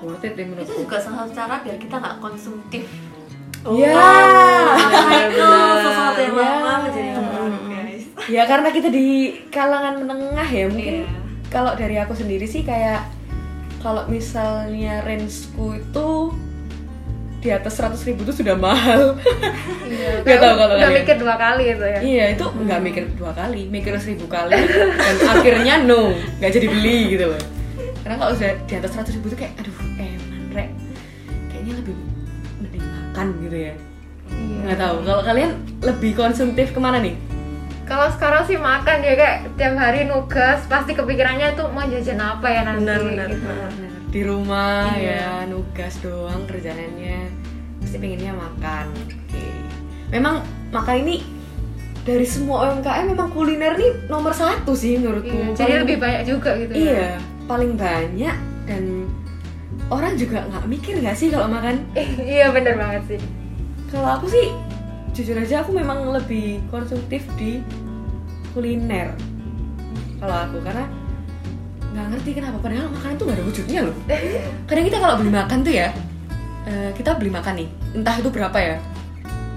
worth 0.00 0.24
it 0.24 0.32
ya 0.32 0.40
itu 0.40 0.48
menurutku 0.48 0.80
juga 0.80 0.96
salah 0.96 1.28
satu 1.28 1.32
cara 1.36 1.60
biar 1.60 1.76
kita 1.76 2.00
nggak 2.00 2.16
konsumtif. 2.16 2.84
Ya 3.76 3.92
itu 5.28 5.48
sesuatu 5.84 6.20
yang 6.20 6.32
Iya. 6.32 6.48
lama 6.58 6.78
menjadi 6.82 7.10
guys. 7.68 8.04
Ya 8.26 8.42
karena 8.48 8.68
kita 8.72 8.88
di 8.88 9.06
kalangan 9.48 10.00
menengah 10.00 10.48
ya 10.48 10.64
mungkin 10.66 10.96
Iya. 11.04 11.12
kalau 11.46 11.72
dari 11.76 11.96
aku 12.00 12.16
sendiri 12.16 12.48
sih 12.48 12.64
kayak 12.64 13.04
kalau 13.78 14.08
misalnya 14.08 15.04
rangeku 15.04 15.76
itu 15.76 16.08
di 17.42 17.50
atas 17.50 17.74
100.000 17.74 18.06
ribu 18.06 18.22
itu 18.22 18.34
sudah 18.38 18.54
mahal 18.54 19.18
Iya. 19.82 20.10
Nggak 20.24 20.38
tahu 20.38 20.54
kalau 20.54 20.72
Udah 20.72 20.86
kalian. 20.86 20.98
mikir 21.02 21.16
dua 21.18 21.34
kali 21.36 21.64
itu 21.68 21.84
ya. 21.84 21.98
iya 22.00 22.24
itu 22.30 22.44
nggak 22.46 22.80
mikir 22.80 23.02
dua 23.12 23.32
kali 23.32 23.62
mikir 23.66 23.92
seribu 23.98 24.24
kali 24.26 24.54
dan 24.54 25.16
akhirnya 25.32 25.74
no 25.82 26.14
nggak 26.38 26.50
jadi 26.50 26.66
beli 26.66 26.98
gitu 27.10 27.24
loh 27.28 27.42
karena 28.00 28.16
kalau 28.16 28.32
sudah 28.32 28.54
di 28.60 28.74
atas 28.74 28.90
100.000 28.92 29.10
ribu 29.12 29.26
itu 29.26 29.36
kayak 29.36 29.52
aduh 29.56 29.74
eman 29.96 30.42
rek 30.50 30.70
kayaknya 31.48 31.72
lebih 31.76 31.94
mending 32.58 32.84
makan 32.84 33.26
gitu 33.40 33.58
ya 33.60 33.74
Iya. 34.32 34.58
nggak 34.64 34.78
tahu 34.80 34.96
kalau 35.02 35.22
kalian 35.22 35.50
lebih 35.82 36.10
konsumtif 36.14 36.70
ke 36.70 36.78
mana 36.78 36.98
nih 36.98 37.18
Kalau 37.82 38.08
sekarang 38.08 38.42
sih 38.42 38.56
makan 38.56 39.02
ya 39.02 39.12
kayak 39.12 39.36
tiap 39.52 39.74
hari 39.74 40.06
nugas 40.06 40.64
pasti 40.64 40.94
kepikirannya 40.94 41.52
tuh 41.52 41.66
mau 41.68 41.82
jajan 41.84 42.16
apa 42.16 42.46
ya 42.46 42.62
nanti. 42.64 42.86
Benar-benar. 42.86 43.28
gitu. 43.28 43.44
Di 44.12 44.20
rumah 44.20 44.92
Iya. 44.92 45.16
ya 45.16 45.48
nugas 45.48 45.96
doang 45.98 46.44
kerjaannya 46.44 47.32
pasti 47.78 47.96
pengennya 47.96 48.32
makan 48.32 48.92
oke 48.92 49.44
memang 50.08 50.34
makan 50.68 50.96
ini 51.02 51.16
dari 52.02 52.22
semua 52.22 52.68
UMKM 52.68 53.08
memang 53.08 53.30
kuliner 53.30 53.72
nih 53.72 54.06
nomor 54.06 54.30
satu 54.30 54.72
sih 54.72 54.96
menurutku 54.96 55.32
Iya, 55.32 55.54
jadi 55.54 55.56
Paling- 55.56 55.82
lebih 55.82 55.96
banyak 55.98 56.22
juga 56.26 56.50
gitu 56.56 56.72
ya. 56.72 56.76
iya 56.76 57.10
paling 57.42 57.72
banyak 57.74 58.36
dan 58.64 58.84
orang 59.88 60.12
juga 60.14 60.44
nggak 60.44 60.64
mikir 60.66 60.94
nggak 60.98 61.14
sih 61.14 61.28
kalau 61.28 61.48
makan 61.48 61.80
iya 62.28 62.48
bener 62.48 62.76
banget 62.76 63.02
sih. 63.08 63.20
kalau 63.88 64.08
aku 64.12 64.26
sih 64.26 64.46
jujur 65.12 65.36
aja 65.36 65.60
aku 65.60 65.70
memang 65.70 66.08
lebih 66.10 66.60
konsumtif 66.68 67.24
di 67.34 67.60
kuliner 68.50 69.12
kalau 70.16 70.36
aku 70.42 70.56
karena 70.60 70.84
nggak 71.92 72.06
ngerti 72.16 72.30
kenapa 72.40 72.56
padahal 72.58 72.88
makanan 72.88 73.14
tuh 73.20 73.24
nggak 73.28 73.36
ada 73.36 73.44
wujudnya 73.44 73.80
loh. 73.84 73.96
Kadang 74.68 74.84
kita 74.88 74.98
kalau 74.98 75.14
beli 75.20 75.32
makan 75.32 75.58
tuh 75.60 75.72
ya 75.72 75.88
eh, 76.64 76.90
kita 76.96 77.10
beli 77.20 77.30
makan 77.30 77.54
nih 77.60 77.68
entah 77.92 78.16
itu 78.16 78.28
berapa 78.32 78.58
ya. 78.58 78.76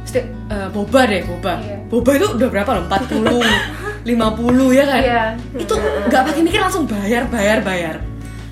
Mesti, 0.05 0.19
eh, 0.51 0.67
boba 0.69 1.01
deh 1.07 1.21
boba. 1.23 1.53
Iya. 1.63 1.77
boba 1.87 2.11
itu 2.13 2.27
udah 2.35 2.49
berapa 2.51 2.69
loh? 2.75 2.83
40 2.91 4.05
50 4.05 4.73
ya 4.79 4.83
kan? 4.85 5.01
Iya. 5.01 5.23
itu 5.55 5.73
nggak 6.11 6.21
pakai 6.27 6.41
mikir 6.43 6.59
langsung 6.59 6.83
bayar 6.85 7.23
bayar 7.31 7.63
bayar. 7.63 7.95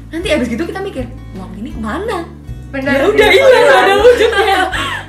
Nanti 0.10 0.28
abis 0.32 0.48
gitu 0.48 0.64
kita 0.64 0.80
mikir 0.80 1.06
uang 1.36 1.52
ini 1.60 1.76
ke 1.76 1.82
mana? 1.82 2.24
Bener 2.74 2.90
ya 2.90 3.06
udah 3.06 3.30
hilang 3.30 3.68
ada 3.70 3.94
wujudnya 4.02 4.60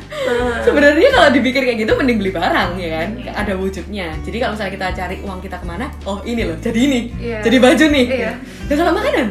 sebenarnya 0.64 1.08
kalau 1.10 1.28
dipikir 1.30 1.62
kayak 1.62 1.78
gitu 1.84 1.92
mending 1.94 2.18
beli 2.20 2.32
barang 2.32 2.70
ya 2.76 2.88
kan? 2.90 3.08
Ada 3.34 3.52
wujudnya. 3.56 4.08
Jadi 4.24 4.36
kalau 4.40 4.52
misalnya 4.56 4.72
kita 4.72 4.86
cari 4.96 5.16
uang 5.20 5.38
kita 5.40 5.56
ke 5.60 5.66
mana 5.66 5.86
oh 6.04 6.18
ini 6.24 6.42
loh 6.48 6.56
jadi 6.58 6.78
ini. 6.78 7.00
Iya. 7.16 7.38
jadi 7.42 7.56
baju 7.60 7.84
nih. 7.90 8.06
Iya. 8.08 8.32
dan 8.68 8.74
kalau 8.74 8.92
makanan? 8.92 9.28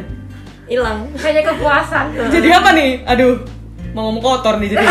Hilang. 0.63 0.99
Hanya 1.17 1.41
kepuasan. 1.43 2.05
jadi 2.35 2.47
apa 2.55 2.69
nih? 2.73 2.89
Aduh 3.05 3.35
mau 3.93 4.09
ngomong 4.09 4.23
kotor 4.25 4.57
nih 4.57 4.73
jadi 4.73 4.85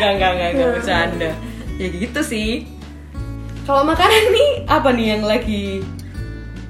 enggak 0.00 0.10
enggak 0.16 0.30
enggak 0.32 0.48
enggak 0.54 0.68
bercanda. 0.76 1.30
Ya 1.78 1.86
gitu 1.88 2.20
sih. 2.20 2.50
Kalau 3.68 3.84
makanan 3.84 4.32
nih 4.32 4.50
apa 4.64 4.88
nih 4.96 5.06
yang 5.16 5.22
lagi 5.24 5.84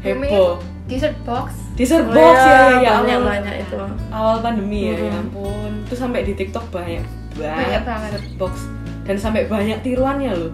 heboh? 0.03 0.59
Dessert 0.89 1.15
box. 1.23 1.53
dessert 1.77 2.09
Oh 2.09 2.17
box 2.17 2.35
ya, 2.35 2.49
ya, 2.49 2.57
ya, 2.57 2.65
ya 2.81 2.91
banyak 2.97 3.19
awal- 3.21 3.29
banyak 3.29 3.55
itu. 3.61 3.79
Awal 4.11 4.37
pandemi 4.43 4.81
ya, 4.89 4.97
ya 4.99 5.15
ampun. 5.15 5.71
Terus 5.87 6.01
sampai 6.01 6.25
di 6.25 6.33
TikTok 6.35 6.73
banyak 6.73 7.18
banget 7.39 7.57
Banyak 7.57 7.83
banget. 7.85 8.11
box 8.37 8.55
dan 9.03 9.17
sampai 9.17 9.47
banyak 9.47 9.79
tiruannya 9.81 10.33
loh. 10.33 10.53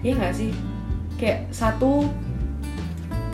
Iya 0.00 0.12
nggak 0.14 0.34
sih? 0.34 0.50
Kayak 1.14 1.48
satu 1.50 2.06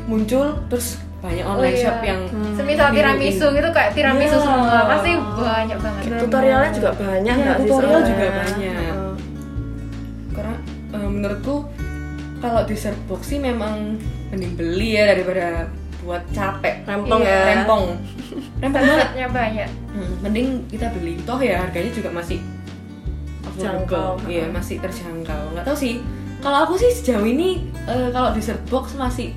muncul 0.07 0.47
terus 0.67 0.97
banyak 1.21 1.45
online 1.45 1.77
iya. 1.77 1.85
shop 1.85 1.99
yang 2.01 2.21
Semisal 2.57 2.89
niruin. 2.89 2.97
tiramisu 2.97 3.47
gitu 3.53 3.69
kayak 3.71 3.91
tiramisu 3.93 4.33
Iya. 4.33 4.43
semua 4.43 4.79
pasti 4.89 5.11
banyak 5.21 5.79
banget. 5.79 6.03
tutorialnya 6.19 6.71
juga 6.73 6.91
banyak 6.95 7.37
Iya, 7.37 7.51
sih 7.51 7.61
tutorial 7.61 7.91
soalnya? 7.93 8.09
juga 8.09 8.25
banyak. 8.33 8.75
Heeh. 8.81 9.13
Karena 10.31 10.55
eh, 10.91 11.09
menurutku 11.11 11.57
kalau 12.41 12.61
dessert 12.65 12.97
box 13.05 13.21
sih 13.27 13.39
memang 13.39 14.01
mending 14.31 14.53
beli 14.57 14.97
ya 14.97 15.05
daripada 15.07 15.69
buat 16.01 16.25
capek. 16.31 16.89
Rempong 16.89 17.21
Iya. 17.21 17.29
ya 17.29 17.41
Rempong. 17.53 17.85
Rempong 18.65 18.85
banget. 18.89 19.29
Banyak. 19.29 19.69
Hmm, 19.93 20.13
mending 20.23 20.47
kita 20.67 20.87
beli 20.91 21.21
toh 21.21 21.37
ya 21.39 21.61
harganya 21.61 21.93
juga 21.93 22.09
masih 22.11 22.41
affordable. 23.51 23.67
Jangkau, 23.67 24.11
iya 24.31 24.47
masih 24.49 24.79
terjangkau. 24.79 25.43
Nggak 25.53 25.67
tahu 25.67 25.77
sih. 25.77 25.95
Kalau 26.41 26.65
aku 26.65 26.75
sih 26.81 26.89
sejauh 26.95 27.27
ini 27.27 27.69
eh, 27.85 28.09
kalau 28.15 28.33
dessert 28.33 28.63
box 28.71 28.97
masih 28.97 29.35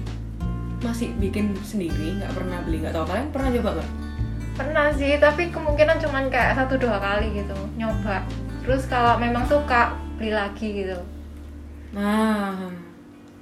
masih 0.86 1.12
bikin 1.18 1.52
sendiri. 1.66 2.22
Nggak 2.22 2.32
pernah 2.38 2.62
beli. 2.64 2.78
Nggak 2.86 2.96
tahu 2.96 3.06
kalian 3.10 3.30
pernah 3.34 3.50
coba 3.60 3.70
nggak? 3.82 3.90
Pernah 4.54 4.88
sih, 4.94 5.12
tapi 5.18 5.50
kemungkinan 5.50 5.98
cuman 5.98 6.30
kayak 6.30 6.54
satu 6.54 6.78
dua 6.78 7.02
kali 7.02 7.34
gitu. 7.34 7.58
Nyoba. 7.76 8.22
Terus 8.64 8.86
kalau 8.86 9.18
memang 9.18 9.44
suka 9.50 9.98
beli 10.16 10.32
lagi 10.32 10.86
gitu. 10.86 10.98
nah 11.94 12.74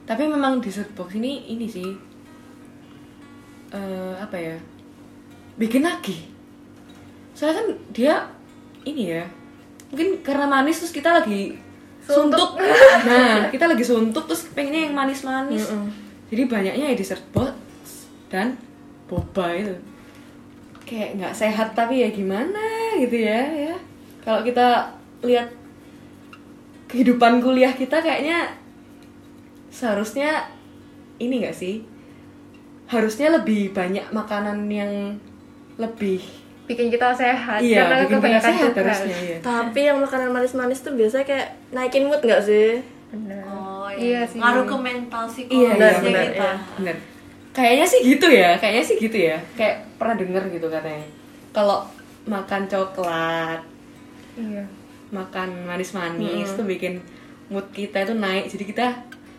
tapi 0.04 0.28
memang 0.28 0.60
dessert 0.60 0.92
box 0.92 1.16
ini 1.16 1.56
ini 1.56 1.72
sih 1.72 1.88
eh, 3.72 4.14
apa 4.20 4.36
ya 4.36 4.58
bikin 5.56 5.88
lagi. 5.88 6.28
Soalnya 7.32 7.56
kan 7.64 7.68
dia 7.96 8.16
ini 8.84 9.04
ya 9.08 9.24
mungkin 9.92 10.24
karena 10.24 10.48
manis 10.48 10.80
terus 10.80 10.96
kita 10.96 11.12
lagi 11.12 11.60
suntuk, 12.02 12.58
nah 13.08 13.52
kita 13.52 13.70
lagi 13.70 13.84
suntuk 13.86 14.26
terus 14.26 14.50
pengennya 14.56 14.90
yang 14.90 14.96
manis-manis. 14.98 15.70
Jadi 16.32 16.48
banyaknya 16.48 16.86
ya 16.92 16.96
dessert 16.96 17.22
box 17.36 17.54
dan 18.32 18.56
boba 19.06 19.52
itu. 19.54 19.76
Kayak 20.88 21.20
nggak 21.20 21.36
sehat 21.36 21.76
tapi 21.76 22.02
ya 22.02 22.10
gimana 22.10 22.96
gitu 22.98 23.20
ya 23.20 23.44
ya. 23.52 23.76
Kalau 24.24 24.42
kita 24.42 24.96
lihat 25.22 25.52
kehidupan 26.88 27.44
kuliah 27.44 27.72
kita 27.76 28.00
kayaknya 28.00 28.48
seharusnya 29.72 30.48
ini 31.20 31.44
nggak 31.44 31.56
sih? 31.56 31.84
Harusnya 32.88 33.32
lebih 33.32 33.72
banyak 33.72 34.12
makanan 34.12 34.68
yang 34.68 35.16
lebih 35.80 36.20
Bikin 36.72 36.88
kita 36.88 37.08
sehat. 37.12 37.60
Iya 37.60 37.84
karena 37.84 37.96
bikin 38.00 38.08
kita 38.08 38.18
kebanyakan 38.18 38.52
sehat 38.56 38.72
harusnya 38.80 39.18
iya. 39.20 39.38
Tapi 39.44 39.80
yang 39.84 39.98
makanan 40.00 40.30
manis-manis 40.32 40.80
tuh 40.80 40.94
biasanya 40.96 41.26
kayak 41.28 41.48
naikin 41.70 42.08
mood 42.08 42.22
nggak 42.24 42.42
sih? 42.42 42.80
Bener. 43.12 43.44
oh 43.44 43.88
Iya. 43.92 44.24
Sih. 44.24 44.40
ngaruh 44.40 44.64
ke 44.64 44.76
mental 44.80 45.24
iya 45.24 45.32
psikologisnya 45.36 45.68
iya 45.68 45.76
benar, 45.76 45.94
benar 46.00 46.24
kita. 46.24 46.40
Iya. 46.40 46.54
benar 46.80 46.96
kayaknya 47.52 47.84
sih 47.84 48.00
gitu 48.08 48.28
ya 48.32 48.50
kayaknya 48.56 48.84
sih 48.88 48.96
gitu 48.96 49.18
ya. 49.20 49.38
Kayak 49.60 49.76
pernah 50.00 50.16
denger 50.16 50.44
gitu 50.56 50.68
katanya. 50.72 51.08
Kalau 51.52 51.80
makan 52.24 52.62
coklat 52.66 53.60
Iya. 54.40 54.64
makan 55.12 55.50
manis-manis 55.68 56.56
tuh 56.56 56.64
bikin 56.64 57.04
mood 57.52 57.68
kita 57.76 58.08
itu 58.08 58.16
naik. 58.16 58.48
Jadi 58.48 58.64
kita 58.64 58.88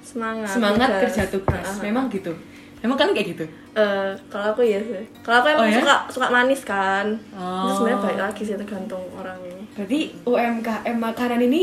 semangat 0.04 0.52
semangat 0.52 0.88
tugas. 0.92 1.02
kerja 1.08 1.22
tugas. 1.32 1.64
Ah, 1.64 1.72
ah. 1.72 1.80
memang 1.80 2.12
gitu 2.12 2.36
memang 2.82 2.96
kalian 2.96 3.14
kayak 3.14 3.28
gitu? 3.30 3.44
Eh, 3.72 4.10
kalau 4.26 4.46
aku 4.50 4.62
ya 4.62 4.78
sih. 4.78 5.04
Kalau 5.20 5.38
aku 5.38 5.46
Oh, 5.48 5.54
emang 5.56 5.70
ya? 5.70 5.78
suka 5.78 5.94
suka 6.10 6.26
manis 6.28 6.62
kan. 6.62 7.06
Oh. 7.32 7.62
Terus 7.62 7.72
sebenarnya 7.76 8.00
balik 8.00 8.20
lagi 8.20 8.42
sih 8.42 8.54
tergantung 8.54 9.02
orangnya 9.12 9.50
berarti 9.72 10.00
UMKM 10.22 10.96
makanan 10.98 11.40
ini 11.40 11.62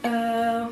eh 0.00 0.62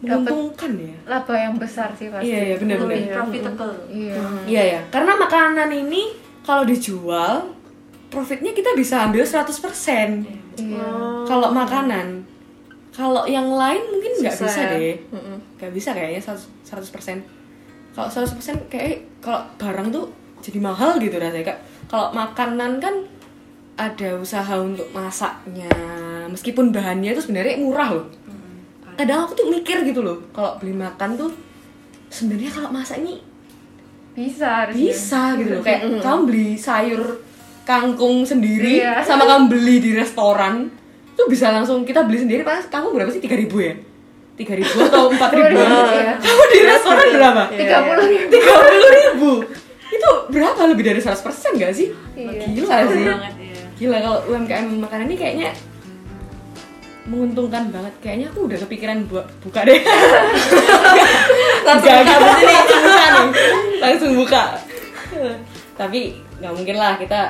menguntungkan 0.00 0.70
ya? 0.76 0.96
Laba 1.06 1.34
yang 1.36 1.56
besar 1.56 1.92
sih 1.92 2.08
pasti. 2.08 2.24
iya 2.26 2.40
iya 2.46 2.56
benar 2.56 2.76
benar. 2.78 2.88
lebih 2.88 3.04
profitable. 3.10 3.74
Iya. 3.86 4.16
iya 4.44 4.62
ya 4.70 4.80
karena 4.88 5.12
makanan 5.14 5.68
ini 5.70 6.02
kalau 6.40 6.64
dijual 6.64 7.52
profitnya 8.08 8.50
kita 8.50 8.72
bisa 8.74 9.04
ambil 9.04 9.22
100% 9.22 10.24
Iya. 10.58 10.88
kalau 11.24 11.48
makanan. 11.50 12.26
Kalau 12.90 13.22
yang 13.24 13.48
lain 13.48 13.80
mungkin 13.86 14.12
nggak 14.18 14.34
bisa 14.34 14.60
ya. 14.60 14.70
deh. 14.74 14.96
Nggak 15.56 15.72
bisa 15.72 15.90
kayaknya 15.92 16.20
100 16.20 16.44
100% 16.66 17.39
kalau 17.90 18.08
100% 18.08 18.36
kayak 18.66 19.02
kalau 19.18 19.42
barang 19.56 19.90
tuh 19.90 20.06
jadi 20.40 20.58
mahal 20.58 20.96
gitu 20.96 21.14
rasanya 21.14 21.46
Kak. 21.46 21.58
kalau 21.86 22.08
makanan 22.10 22.78
kan 22.78 22.94
ada 23.76 24.16
usaha 24.16 24.54
untuk 24.56 24.88
masaknya 24.90 25.68
meskipun 26.26 26.70
bahannya 26.70 27.10
itu 27.10 27.22
sebenarnya 27.22 27.56
murah 27.56 27.90
loh 27.92 28.06
kadang 28.94 29.24
aku 29.24 29.32
tuh 29.34 29.48
mikir 29.48 29.80
gitu 29.82 30.00
loh 30.00 30.20
kalau 30.30 30.56
beli 30.56 30.72
makan 30.72 31.16
tuh 31.16 31.30
sebenarnya 32.08 32.50
kalau 32.50 32.68
masak 32.70 33.00
ini 33.00 33.16
Bisa 34.10 34.66
harusnya. 34.66 34.80
bisa 34.82 35.20
gitu 35.36 35.50
loh 35.50 35.62
kayak 35.62 35.80
kamu 35.98 36.20
beli 36.26 36.48
sayur 36.54 37.02
kangkung 37.62 38.22
sendiri 38.22 38.80
Iya. 38.80 39.00
sama 39.00 39.24
kamu 39.24 39.44
beli 39.48 39.76
di 39.78 39.90
restoran 39.94 40.68
Itu 41.10 41.28
bisa 41.28 41.48
langsung 41.50 41.84
kita 41.84 42.02
beli 42.02 42.16
sendiri 42.18 42.42
pas 42.42 42.64
kamu 42.64 42.92
berapa 42.92 43.08
sih? 43.08 43.20
3000 43.20 43.44
ya? 43.60 43.74
3000 44.40 44.88
atau 44.88 45.12
4000 45.12 45.52
Iya. 45.52 46.14
Kamu 46.16 46.42
di 46.48 46.58
restoran 46.64 47.06
berapa? 47.12 47.42
tiga 47.52 47.76
puluh 47.84 48.06
ribu 48.08 48.26
tiga 48.32 48.52
puluh 48.56 48.90
ribu. 48.90 49.32
Itu 49.90 50.10
berapa? 50.32 50.60
Lebih 50.64 50.84
dari 50.86 51.00
100% 51.02 51.60
gak 51.60 51.72
sih? 51.76 51.92
Iya. 52.16 52.48
gila 52.56 52.76
sih? 52.88 53.04
banget 53.04 53.34
ya 53.36 53.64
gila 53.76 53.96
kalau 53.96 54.18
UMKM 54.28 54.66
makanan 54.76 55.08
ini 55.08 55.16
kayaknya 55.16 55.48
menguntungkan 57.04 57.72
banget. 57.72 57.94
Kayaknya 58.00 58.26
aku 58.30 58.40
udah 58.46 58.58
kepikiran 58.60 58.98
buat 59.08 59.26
buka 59.40 59.60
deh. 59.64 59.80
Langsung 61.66 61.90
buka 61.90 62.14
sini 62.36 62.52
langsung 62.52 62.80
buka 62.84 63.04
nih? 63.08 63.28
Langsung 63.80 64.12
buka. 64.14 64.42
Tapi 65.74 66.00
nggak 66.38 66.52
mungkin 66.54 66.76
lah 66.76 66.92
kita 66.96 67.20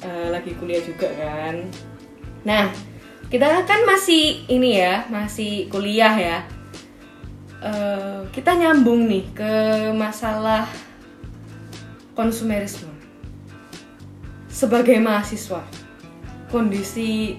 eh, 0.00 0.26
lagi 0.30 0.54
kuliah 0.56 0.82
juga 0.82 1.08
kan. 1.14 1.54
Nah 2.46 2.70
kita 3.28 3.44
kan 3.68 3.84
masih 3.84 4.40
ini 4.48 4.80
ya 4.80 5.04
masih 5.12 5.68
kuliah 5.68 6.16
ya. 6.16 6.38
Eh, 7.60 8.20
kita 8.32 8.56
nyambung 8.56 9.04
nih 9.04 9.24
ke 9.36 9.52
masalah 9.92 10.64
konsumerisme 12.16 12.88
sebagai 14.48 14.96
mahasiswa. 14.96 15.60
Kondisi 16.48 17.36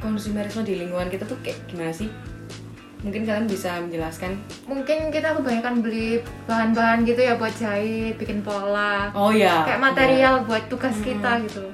konsumerisme 0.00 0.64
di 0.64 0.80
lingkungan 0.80 1.12
kita 1.12 1.28
tuh 1.28 1.36
kayak 1.44 1.60
gimana 1.68 1.92
sih? 1.92 2.08
Mungkin 3.04 3.28
kalian 3.28 3.44
bisa 3.44 3.84
menjelaskan. 3.84 4.40
Mungkin 4.64 5.12
kita 5.12 5.36
kebanyakan 5.36 5.84
beli 5.84 6.24
bahan-bahan 6.48 7.04
gitu 7.04 7.20
ya 7.20 7.36
buat 7.36 7.52
jahit 7.60 8.16
bikin 8.16 8.40
pola. 8.40 9.12
Oh 9.12 9.28
ya 9.28 9.68
kayak 9.68 9.84
material 9.84 10.48
buat 10.48 10.64
tugas 10.72 10.96
kita 11.04 11.44
gitu. 11.44 11.68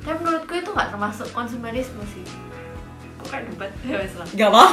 Tapi 0.00 0.16
menurutku 0.24 0.56
itu 0.56 0.72
nggak 0.72 0.96
termasuk 0.96 1.28
konsumerisme 1.36 2.00
sih 2.16 2.49
kayak 3.30 3.46
debat. 3.46 3.70
Ya 3.86 3.96
wes 4.02 4.14
lah. 4.18 4.26
Gak 4.34 4.48
apa 4.50 4.64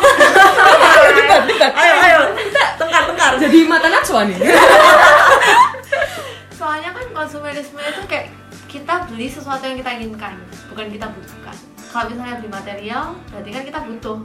debat 1.14 1.42
debat. 1.46 1.72
Ayo 1.78 1.94
ayo. 2.02 2.20
Tengkar 2.82 3.04
tengkar 3.06 3.32
jadi 3.38 3.58
mata 3.70 3.88
Najwa 3.94 4.26
nih. 4.26 4.38
Soalnya 6.60 6.90
kan 6.90 7.06
konsumerisme 7.14 7.78
itu 7.78 8.02
kayak 8.10 8.34
kita 8.66 9.06
beli 9.08 9.30
sesuatu 9.30 9.64
yang 9.64 9.78
kita 9.78 9.92
inginkan 10.02 10.34
bukan 10.74 10.90
kita 10.90 11.06
butuhkan. 11.14 11.56
Kalau 11.94 12.10
misalnya 12.10 12.42
beli 12.42 12.50
material 12.50 13.14
berarti 13.30 13.50
kan 13.54 13.64
kita 13.64 13.80
butuh 13.86 14.18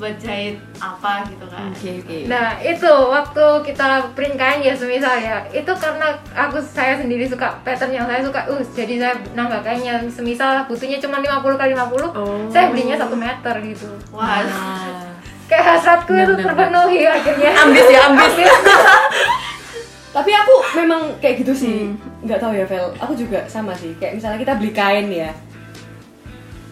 buat 0.00 0.16
jahit 0.16 0.56
apa 0.80 1.28
gitu 1.28 1.44
kan. 1.52 1.68
Oke 1.68 2.00
oke. 2.00 2.18
Nah 2.24 2.56
itu 2.64 2.88
waktu 2.88 3.44
kita 3.68 3.88
print 4.16 4.40
kain 4.40 4.64
ya 4.64 4.72
semisal 4.72 5.20
ya 5.20 5.44
Itu 5.52 5.68
karena 5.76 6.16
aku 6.32 6.56
saya 6.64 6.96
sendiri 6.96 7.28
suka 7.28 7.60
pattern 7.60 7.92
yang 7.92 8.08
saya 8.08 8.24
suka 8.24 8.40
uh, 8.48 8.64
Jadi 8.72 8.96
saya 8.96 9.12
nambah 9.36 9.60
kainnya 9.60 10.00
Semisal 10.08 10.64
butuhnya 10.64 10.96
cuma 10.96 11.20
50 11.20 11.60
kali 11.60 11.72
50 11.76 12.16
Oh. 12.16 12.48
Saya 12.48 12.72
belinya 12.72 12.96
satu 12.96 13.14
meter 13.14 13.54
gitu. 13.60 13.92
Wah. 14.10 14.40
Nah, 14.48 15.12
Kayak 15.50 15.76
hasratku 15.76 16.14
itu 16.14 16.34
terpenuhi 16.38 17.04
akhirnya. 17.04 17.50
Ambis 17.60 17.86
ya 17.90 18.00
ambis. 18.08 18.34
Tapi 20.16 20.30
aku 20.30 20.54
memang 20.80 21.02
kayak 21.20 21.44
gitu 21.44 21.52
sih. 21.52 21.78
Nggak 22.24 22.38
tahu 22.40 22.54
ya 22.56 22.64
Vel. 22.64 22.88
Aku 23.02 23.12
juga 23.18 23.44
sama 23.50 23.76
sih. 23.76 23.92
Kayak 24.00 24.16
misalnya 24.16 24.38
kita 24.40 24.54
beli 24.56 24.72
kain 24.72 25.10
ya 25.10 25.30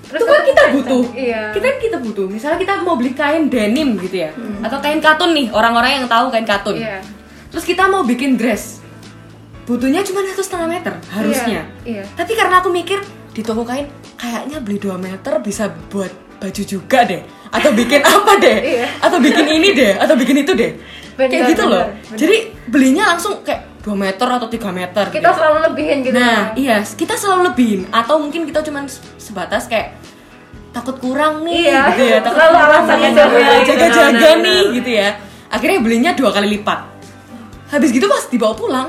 Terus 0.09 0.21
itu 0.25 0.25
kan 0.25 0.43
kita 0.45 0.63
butuh. 0.73 1.05
Iya. 1.13 1.43
Kita 1.53 1.69
kita 1.77 1.97
butuh. 2.01 2.27
Misalnya 2.27 2.59
kita 2.59 2.81
mau 2.81 2.97
beli 2.97 3.13
kain 3.13 3.53
denim 3.53 4.01
gitu 4.01 4.25
ya. 4.25 4.31
Atau 4.65 4.81
kain 4.81 5.05
katun 5.05 5.37
nih 5.37 5.53
orang-orang 5.53 6.01
yang 6.01 6.07
tahu 6.09 6.33
kain 6.33 6.49
katun. 6.49 6.81
Iya. 6.81 7.05
Terus 7.53 7.65
kita 7.65 7.89
mau 7.89 8.05
bikin 8.05 8.41
dress. 8.41 8.81
Butuhnya 9.69 10.01
cuma 10.01 10.25
satu 10.25 10.41
setengah 10.41 10.69
meter 10.81 10.95
harusnya. 11.13 11.69
Iya, 11.85 12.01
iya. 12.01 12.05
tapi 12.17 12.33
karena 12.33 12.65
aku 12.65 12.73
mikir 12.73 13.05
di 13.37 13.45
toko 13.45 13.69
kain 13.69 13.85
kayaknya 14.17 14.65
beli 14.65 14.81
2 14.81 14.97
meter 14.97 15.45
bisa 15.45 15.69
buat 15.93 16.09
baju 16.41 16.63
juga 16.65 17.05
deh. 17.05 17.21
Atau 17.53 17.77
bikin 17.77 18.01
apa 18.17 18.33
deh. 18.41 18.59
Iya. 18.65 18.87
atau 19.05 19.21
bikin 19.21 19.45
ini 19.45 19.77
deh 19.77 19.93
atau 20.01 20.17
bikin 20.17 20.41
itu 20.41 20.57
deh. 20.57 20.73
Bener, 21.21 21.29
kayak 21.29 21.45
gitu 21.53 21.65
loh. 21.69 21.85
bener, 21.85 22.01
bener. 22.01 22.17
jadi 22.17 22.37
belinya 22.73 23.05
langsung 23.13 23.45
kayak 23.45 23.68
2 23.79 23.95
meter 23.95 24.29
atau 24.29 24.47
3 24.47 24.59
meter 24.71 25.05
Kita 25.09 25.19
gitu. 25.23 25.31
selalu 25.35 25.59
lebihin 25.65 25.99
gitu 26.01 26.15
Nah, 26.15 26.51
kan. 26.51 26.57
iya, 26.57 26.77
kita 26.83 27.15
selalu 27.15 27.41
lebihin 27.47 27.81
atau 27.89 28.19
mungkin 28.19 28.43
kita 28.43 28.61
cuman 28.61 28.85
sebatas 29.17 29.67
kayak 29.67 29.95
takut 30.71 30.97
kurang 30.97 31.43
nih 31.43 31.67
Iya, 31.67 31.81
gitu 31.89 32.03
ya, 32.05 32.19
takut 32.21 32.37
selalu 32.37 32.55
kurang 32.57 32.85
nih, 32.85 32.99
itu. 33.01 33.17
jaga- 33.17 33.65
jaga-jaga 33.65 34.11
Benar, 34.11 34.37
nih 34.39 34.63
gitu 34.75 34.91
ya. 34.93 35.09
Akhirnya 35.49 35.79
belinya 35.79 36.11
dua 36.13 36.31
kali 36.31 36.49
lipat. 36.53 36.81
Habis 37.69 37.91
gitu 37.91 38.05
pas 38.05 38.25
dibawa 38.27 38.55
pulang, 38.55 38.89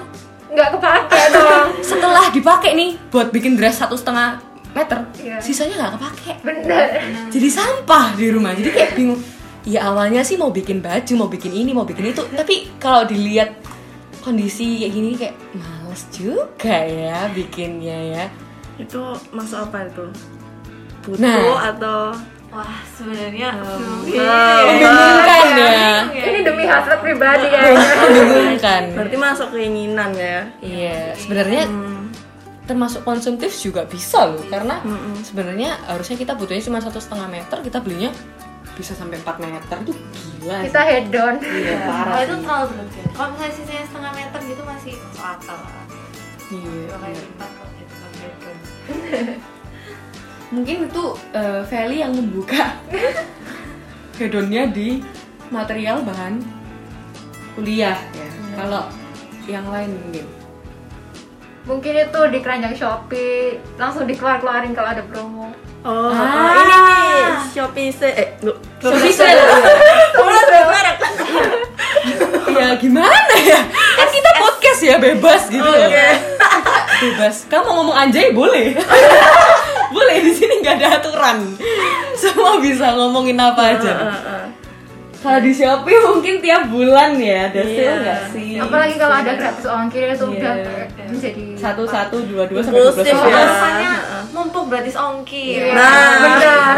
Nggak 0.50 0.70
kepake 0.74 1.22
dong 1.30 1.68
setelah 1.86 2.26
dipakai 2.30 2.72
nih 2.74 2.98
buat 3.08 3.30
bikin 3.30 3.54
dress 3.54 3.78
satu 3.78 3.94
setengah 3.94 4.42
meter, 4.70 5.06
Iya. 5.16 5.38
sisanya 5.38 5.76
nggak 5.78 5.94
kepake. 5.96 6.32
Bener 6.42 6.88
Jadi 7.30 7.48
sampah 7.48 8.14
di 8.14 8.28
rumah. 8.28 8.52
Jadi 8.52 8.70
kayak 8.70 8.92
bingung. 8.94 9.22
Ya 9.62 9.86
awalnya 9.86 10.22
sih 10.22 10.34
mau 10.34 10.50
bikin 10.50 10.80
baju, 10.80 11.14
mau 11.16 11.28
bikin 11.28 11.54
ini, 11.54 11.70
mau 11.70 11.84
bikin 11.84 12.02
itu, 12.08 12.24
tapi 12.32 12.74
kalau 12.78 13.04
dilihat 13.04 13.54
kondisi 14.20 14.80
kayak 14.80 14.92
gini 14.92 15.10
kayak 15.16 15.36
males 15.54 16.04
juga 16.10 16.78
ya 16.80 17.28
bikinnya 17.30 17.98
ya. 18.14 18.26
itu 18.78 19.00
masuk 19.30 19.60
apa 19.62 19.86
itu 19.86 20.06
butuh 21.02 21.20
Nah. 21.20 21.68
atau 21.70 22.00
wah 22.50 22.76
sebenarnya 22.90 23.50
Membingungkan 24.10 25.46
ya. 25.54 25.92
Ini 26.10 26.40
demi 26.42 26.64
hasrat 26.64 27.00
pribadi 27.00 27.48
ya 27.48 27.62
Membingungkan. 27.70 28.82
berarti 28.96 29.18
masuk 29.18 29.48
keinginan 29.52 30.12
ya 30.14 30.40
Iya, 30.60 31.14
sebenarnya 31.16 31.64
termasuk 32.66 33.02
konsumtif 33.02 33.50
juga 33.56 33.82
bisa 33.84 34.28
loh 34.28 34.46
karena 34.46 34.78
sebenarnya 35.22 35.74
harusnya 35.86 36.16
kita 36.16 36.34
butuhnya 36.34 36.62
cuma 36.62 36.78
satu 36.78 36.98
setengah 36.98 37.26
meter 37.28 37.58
kita 37.60 37.82
belinya 37.82 38.14
bisa 38.80 38.96
sampai 38.96 39.20
4 39.20 39.44
meter 39.44 39.78
itu 39.84 39.92
gila 39.92 40.56
sih. 40.64 40.66
Kita 40.72 40.82
head 40.88 41.06
down. 41.12 41.36
Iya 41.44 41.76
kalau 41.84 42.00
parah 42.00 42.20
itu 42.24 42.32
sih. 42.32 42.44
terlalu 42.48 42.66
berlebihan 42.72 43.12
kalau 43.12 43.30
misalnya 43.36 43.54
sisanya 43.60 43.86
setengah 43.92 44.12
meter 44.16 44.40
gitu 44.48 44.62
masih 44.64 44.94
masuk 44.96 45.24
akal 45.28 45.58
lah. 45.60 45.86
Iya, 46.50 46.72
iya. 46.72 47.22
gitu 47.76 47.94
kan 48.00 48.12
bedroom. 48.16 48.58
mungkin 50.56 50.78
itu 50.90 51.04
eh, 51.36 51.62
Feli 51.68 51.98
yang 52.02 52.14
membuka 52.16 52.64
hedonnya 54.18 54.64
di 54.72 55.04
material 55.52 56.02
bahan 56.08 56.40
kuliah 57.60 58.00
ya. 58.16 58.28
Kalau 58.56 58.88
yang 59.46 59.68
lain 59.68 59.92
mungkin. 60.00 60.26
Mungkin 61.68 61.94
itu 62.02 62.22
di 62.34 62.40
keranjang 62.42 62.74
Shopee 62.74 63.62
Langsung 63.78 64.10
dikeluar-keluarin 64.10 64.74
kalau 64.74 64.90
ada 64.90 65.04
promo 65.06 65.54
oh, 65.82 66.10
Ah. 66.10 66.58
ini 66.58 66.78
nih 66.82 67.22
Shopee 67.50 67.90
se 67.90 68.06
eh 68.08 68.28
lu 68.42 68.54
Shopee 68.78 69.10
sale. 69.10 69.40
ya 72.52 72.76
gimana 72.76 73.34
ya? 73.40 73.60
Kan 73.96 74.08
kita 74.10 74.30
podcast 74.36 74.80
ya 74.82 74.96
bebas 74.98 75.42
gitu 75.48 75.64
loh 75.64 75.88
bebas. 77.02 77.36
Kamu 77.48 77.64
mau 77.64 77.72
ngomong 77.82 77.96
anjay 77.98 78.30
boleh. 78.32 78.76
Boleh 79.90 80.16
di 80.20 80.30
sini 80.30 80.60
nggak 80.60 80.76
ada 80.78 80.88
aturan. 81.00 81.38
Semua 82.14 82.60
bisa 82.60 82.94
ngomongin 82.94 83.36
apa 83.36 83.74
aja. 83.74 83.94
kalau 85.20 85.38
di 85.38 85.52
Shopee 85.52 86.00
mungkin 86.00 86.40
tiap 86.40 86.64
bulan 86.68 87.12
ya 87.16 87.48
ada 87.48 87.60
sale 87.60 87.76
Iya. 87.76 87.92
nggak 87.98 88.20
sih? 88.32 88.48
Apalagi 88.56 88.96
kalau 88.96 89.16
ada 89.16 89.32
gratis 89.36 89.66
ongkir 89.68 90.02
itu 90.10 90.16
Iya. 90.16 90.32
udah 90.32 90.54
menjadi 91.06 91.44
satu 91.60 91.84
satu 91.84 92.16
dua 92.24 92.44
dua 92.48 92.60
sampai 92.64 92.80
dua 92.80 92.92
belas 92.96 93.08
mumpung 94.40 94.72
gratis 94.72 94.96
ongkir. 94.96 95.76
Nah. 95.76 96.16
Benar. 96.24 96.76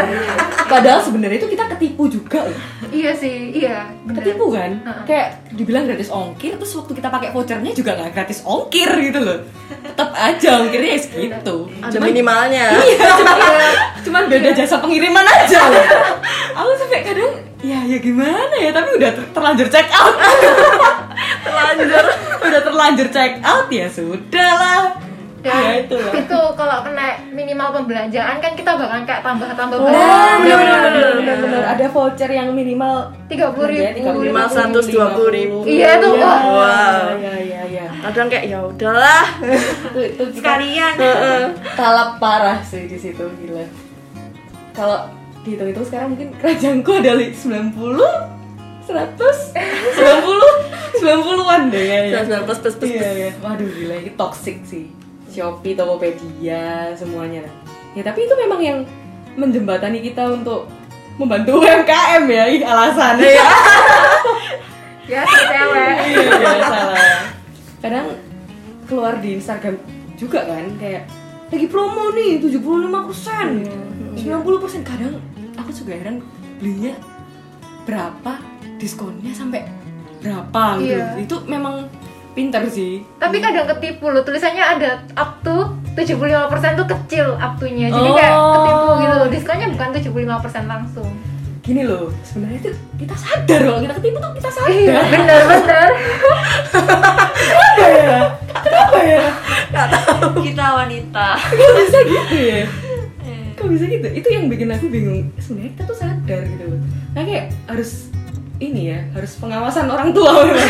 Padahal 0.66 0.98
sebenarnya 0.98 1.38
itu 1.38 1.48
kita 1.52 1.64
ketipu 1.76 2.10
juga 2.10 2.42
loh. 2.42 2.58
Iya 2.90 3.12
sih, 3.14 3.54
iya. 3.54 3.86
Benar. 4.02 4.18
ketipu 4.20 4.50
kan? 4.50 4.82
Heeh. 4.82 5.02
kayak 5.06 5.28
dibilang 5.54 5.84
gratis 5.86 6.10
ongkir 6.10 6.58
terus 6.58 6.74
waktu 6.74 6.92
kita 6.98 7.08
pakai 7.08 7.28
vouchernya 7.30 7.72
juga 7.72 7.94
nggak 7.94 8.10
gratis 8.10 8.42
ongkir 8.42 8.88
gitu 8.98 9.20
loh. 9.22 9.38
Tetap 9.86 10.10
aja 10.10 10.50
ongkirnya 10.60 10.90
ya 10.96 11.00
segitu. 11.00 11.56
Ada 11.78 11.98
minimalnya. 12.02 12.66
Iya. 12.74 13.08
Cuman, 13.20 13.38
cuman 14.08 14.22
beda 14.26 14.50
jasa 14.52 14.82
pengiriman 14.82 15.22
aja 15.24 15.60
loh. 15.70 15.84
Aku 16.58 16.70
sampai 16.74 17.06
kadang 17.06 17.32
ya 17.62 17.78
ya 17.86 17.98
gimana 18.02 18.54
ya? 18.58 18.74
Tapi 18.74 18.88
udah 18.98 19.10
ter- 19.14 19.30
terlanjur 19.30 19.68
check 19.70 19.86
out. 19.94 20.16
Terlanjur. 21.46 22.04
Udah 22.42 22.60
terlanjur 22.64 23.08
check 23.12 23.38
out 23.44 23.68
ya 23.68 23.86
sudah 23.86 24.50
lah 24.58 24.82
Dan 25.42 25.58
ya 25.58 25.72
itu. 25.80 25.96
Lah 25.96 26.14
itu 26.14 26.40
kalau 26.54 26.76
kena 26.82 27.06
minimal 27.28 27.68
pembelanjaan 27.72 28.38
kan 28.38 28.52
kita 28.54 28.72
bakal 28.72 29.02
kayak 29.02 29.20
tambah-tambah 29.20 29.74
Oh, 29.74 29.84
barang. 29.84 30.38
bener 30.40 30.58
bener 30.62 31.10
bener 31.18 31.36
bener 31.40 31.62
ada 31.66 31.86
voucher 31.88 32.30
yang 32.30 32.48
minimal 32.50 33.10
Tiga 33.26 33.50
puluh 33.50 33.68
ya, 33.68 33.90
ribu. 33.90 34.22
Minimal 34.22 34.46
120.000. 34.46 35.66
Iya, 35.66 35.90
tuh, 35.98 36.12
Iya, 36.12 36.22
wah. 36.22 36.40
wow 36.44 37.06
ya 37.18 37.34
ya 37.36 37.62
ya 37.66 37.86
kadang 38.02 38.28
kayak 38.28 38.44
ya 38.46 38.58
udahlah. 38.60 39.24
Itu 39.92 40.24
sekalian. 40.30 40.94
Talap 41.74 42.16
parah 42.16 42.62
sih 42.62 42.86
di 42.86 42.94
situ 42.94 43.26
gila. 43.36 43.66
Kalau 44.70 45.10
dihitung 45.42 45.68
itu 45.68 45.82
sekarang 45.82 46.14
mungkin 46.14 46.30
kerajangku 46.36 46.90
ada 46.94 47.12
li- 47.12 47.34
90 47.34 47.74
100 48.82 49.58
90 49.58 51.02
90-an 51.02 51.62
deh 51.68 51.82
kayaknya. 51.82 52.22
19 52.22 52.46
plus 52.46 52.58
plus 52.58 52.74
plus 52.76 52.90
iya 52.90 53.10
iya. 53.12 53.30
Waduh 53.38 53.66
gila 53.66 53.94
ini 53.96 54.10
toxic 54.12 54.62
sih 54.62 54.86
Shopee, 55.32 55.72
Tokopedia, 55.72 56.92
semuanya 56.92 57.48
lah 57.48 57.54
ya 57.92 58.02
tapi 58.04 58.24
itu 58.24 58.34
memang 58.36 58.60
yang 58.60 58.78
menjembatani 59.36 60.00
kita 60.04 60.28
untuk 60.28 60.68
membantu 61.16 61.60
UMKM 61.60 62.24
ya, 62.24 62.44
ih 62.48 62.62
alasan. 62.64 63.20
ya 65.08 65.22
si 65.28 65.42
cewek 65.44 65.96
Iya, 66.08 66.64
salah. 66.64 67.20
Kadang 67.84 68.06
keluar 68.88 69.20
di 69.20 69.36
Instagram 69.36 69.76
juga 70.16 70.44
kan 70.48 70.64
kayak 70.80 71.04
lagi 71.52 71.66
promo 71.68 72.16
nih 72.16 72.40
75 72.40 73.08
persen, 73.12 73.48
90 74.16 74.62
persen. 74.62 74.80
Kadang 74.84 75.20
aku 75.56 75.70
juga 75.72 75.92
heran 76.00 76.24
belinya 76.56 76.96
berapa, 77.84 78.40
diskonnya 78.80 79.36
sampai 79.36 79.68
berapa 80.24 80.80
gitu. 80.80 80.96
Iya. 80.96 81.20
Itu 81.20 81.36
memang 81.44 81.92
pinter 82.32 82.64
sih. 82.66 83.04
tapi 83.16 83.38
kadang 83.38 83.68
ketipu 83.68 84.08
loh 84.08 84.20
tulisannya 84.20 84.60
ada 84.60 84.90
up 85.14 85.40
to 85.40 85.68
75% 85.92 86.32
tuh 86.74 86.86
kecil 86.88 87.36
up 87.36 87.56
to-nya 87.56 87.86
jadi 87.86 88.08
Oh. 88.08 88.14
kayak 88.14 88.32
ketipu 88.32 88.88
gitu 88.98 89.14
loh 89.14 89.28
diskonnya 89.28 89.66
bukan 89.70 89.88
75% 89.92 90.64
langsung 90.66 91.10
Gini 91.62 91.86
loh, 91.86 92.10
sebenarnya 92.20 92.58
itu 92.58 92.70
kita 92.98 93.14
sadar 93.14 93.60
kalau 93.62 93.78
kita 93.78 93.94
ketipu 93.94 94.18
tuh 94.18 94.34
kita 94.34 94.50
sadar. 94.50 94.66
iya 94.68 94.98
bener 95.06 95.40
bener 95.46 95.88
Apa 97.62 97.86
ya? 97.86 98.18
Apa 98.66 98.98
ya? 99.00 99.22
kita 100.42 100.66
wanita 100.74 101.28
Kok 101.38 101.72
bisa 101.78 101.98
gitu 102.02 102.36
ya? 102.36 102.64
Kok 103.54 103.66
bisa 103.68 103.84
gitu? 103.86 104.06
Itu 104.10 104.28
yang 104.28 104.44
bikin 104.48 104.68
aku 104.68 104.86
bingung. 104.88 105.30
Sebenarnya 105.38 105.70
kita 105.72 105.82
tuh 105.86 105.96
sadar 105.96 106.40
gitu 106.42 106.64
loh. 106.66 106.80
Nah 107.14 107.22
kayak 107.22 107.44
harus 107.64 108.10
ini 108.64 108.82
ya, 108.88 109.00
harus 109.10 109.34
pengawasan 109.36 109.86
orang 109.86 110.10
tua 110.10 110.30
memang. 110.40 110.68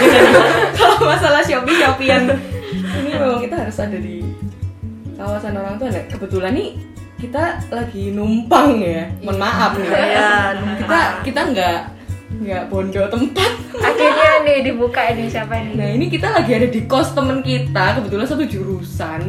Kalau 0.73 0.97
masalah 1.03 1.41
Shopee, 1.41 1.77
Shopeean 1.77 2.25
ini 2.73 3.11
memang 3.13 3.39
kita 3.39 3.57
harus 3.59 3.77
ada 3.77 3.95
di 3.95 4.25
kawasan 5.13 5.55
orang 5.55 5.77
tua. 5.77 5.89
Nah, 5.89 6.05
kebetulan 6.07 6.53
nih 6.53 6.69
kita 7.19 7.43
lagi 7.69 8.11
numpang 8.11 8.79
ya. 8.79 9.07
Mohon 9.21 9.39
maaf 9.39 9.73
nih. 9.75 9.89
Iya, 9.89 10.31
Kita 10.79 10.99
kita 11.23 11.41
nggak 11.49 11.79
nggak 12.35 12.63
bondo 12.67 13.03
tempat. 13.07 13.51
akhirnya 13.75 14.31
nih 14.43 14.59
dibuka 14.65 15.01
ini 15.07 15.27
siapa 15.27 15.53
nih 15.55 15.75
Nah 15.75 15.89
ini 15.91 16.07
kita 16.07 16.29
lagi 16.31 16.53
ada 16.53 16.67
di 16.67 16.81
kos 16.83 17.13
temen 17.13 17.41
kita 17.41 17.95
kebetulan 17.95 18.25
satu 18.25 18.43
jurusan 18.43 19.21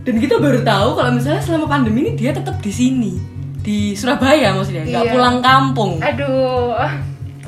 dan 0.00 0.14
kita 0.16 0.36
baru 0.36 0.60
tahu 0.60 0.88
kalau 0.94 1.10
misalnya 1.10 1.38
selama 1.38 1.66
pandemi 1.68 2.02
ini 2.02 2.12
dia 2.14 2.30
tetap 2.30 2.56
di 2.58 2.70
sini 2.70 3.12
di 3.58 3.92
Surabaya 3.92 4.52
maksudnya 4.52 4.80
nggak 4.82 5.04
Iya. 5.04 5.12
pulang 5.12 5.36
kampung. 5.38 5.92
aduh 5.98 6.72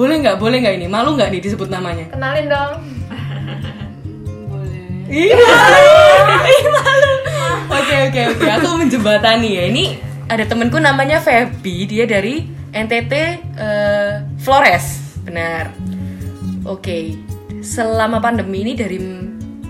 Boleh 0.00 0.16
nggak? 0.16 0.40
Boleh 0.40 0.64
nggak 0.64 0.74
ini? 0.80 0.88
Malu 0.88 1.12
nggak 1.12 1.28
nih 1.28 1.44
disebut 1.44 1.68
namanya? 1.68 2.08
kenalin 2.08 2.48
dong 2.48 2.72
Iya. 5.10 5.34
Ih, 6.46 6.64
malu. 6.70 7.12
Oke 7.68 7.96
oke 8.08 8.20
oke. 8.30 8.46
Aku 8.46 8.78
menjembatani 8.78 9.58
ya. 9.58 9.64
Ini 9.66 9.84
ada 10.30 10.46
temenku 10.46 10.78
namanya 10.78 11.18
Feby. 11.18 11.84
Dia 11.84 12.06
dari 12.06 12.46
NTT 12.70 13.12
eh, 13.58 14.12
Flores. 14.38 15.18
Benar. 15.26 15.74
Oke. 16.62 17.18
Selama 17.58 18.22
pandemi 18.22 18.62
ini 18.62 18.78
dari 18.78 19.02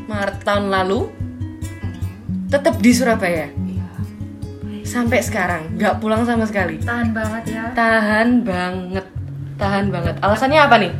Maret 0.06 0.44
tahun 0.44 0.68
lalu 0.68 1.08
tetap 2.52 2.76
di 2.76 2.92
Surabaya. 2.92 3.48
Sampai 4.84 5.24
sekarang 5.24 5.72
nggak 5.80 6.04
pulang 6.04 6.28
sama 6.28 6.44
sekali. 6.44 6.76
tahan 6.84 7.16
banget 7.16 7.44
ya 7.48 7.64
Tahan 7.72 8.28
banget. 8.44 9.06
Tahan 9.60 9.92
banget. 9.92 10.14
Alasannya 10.18 10.60
apa 10.60 10.76
nih? 10.78 10.92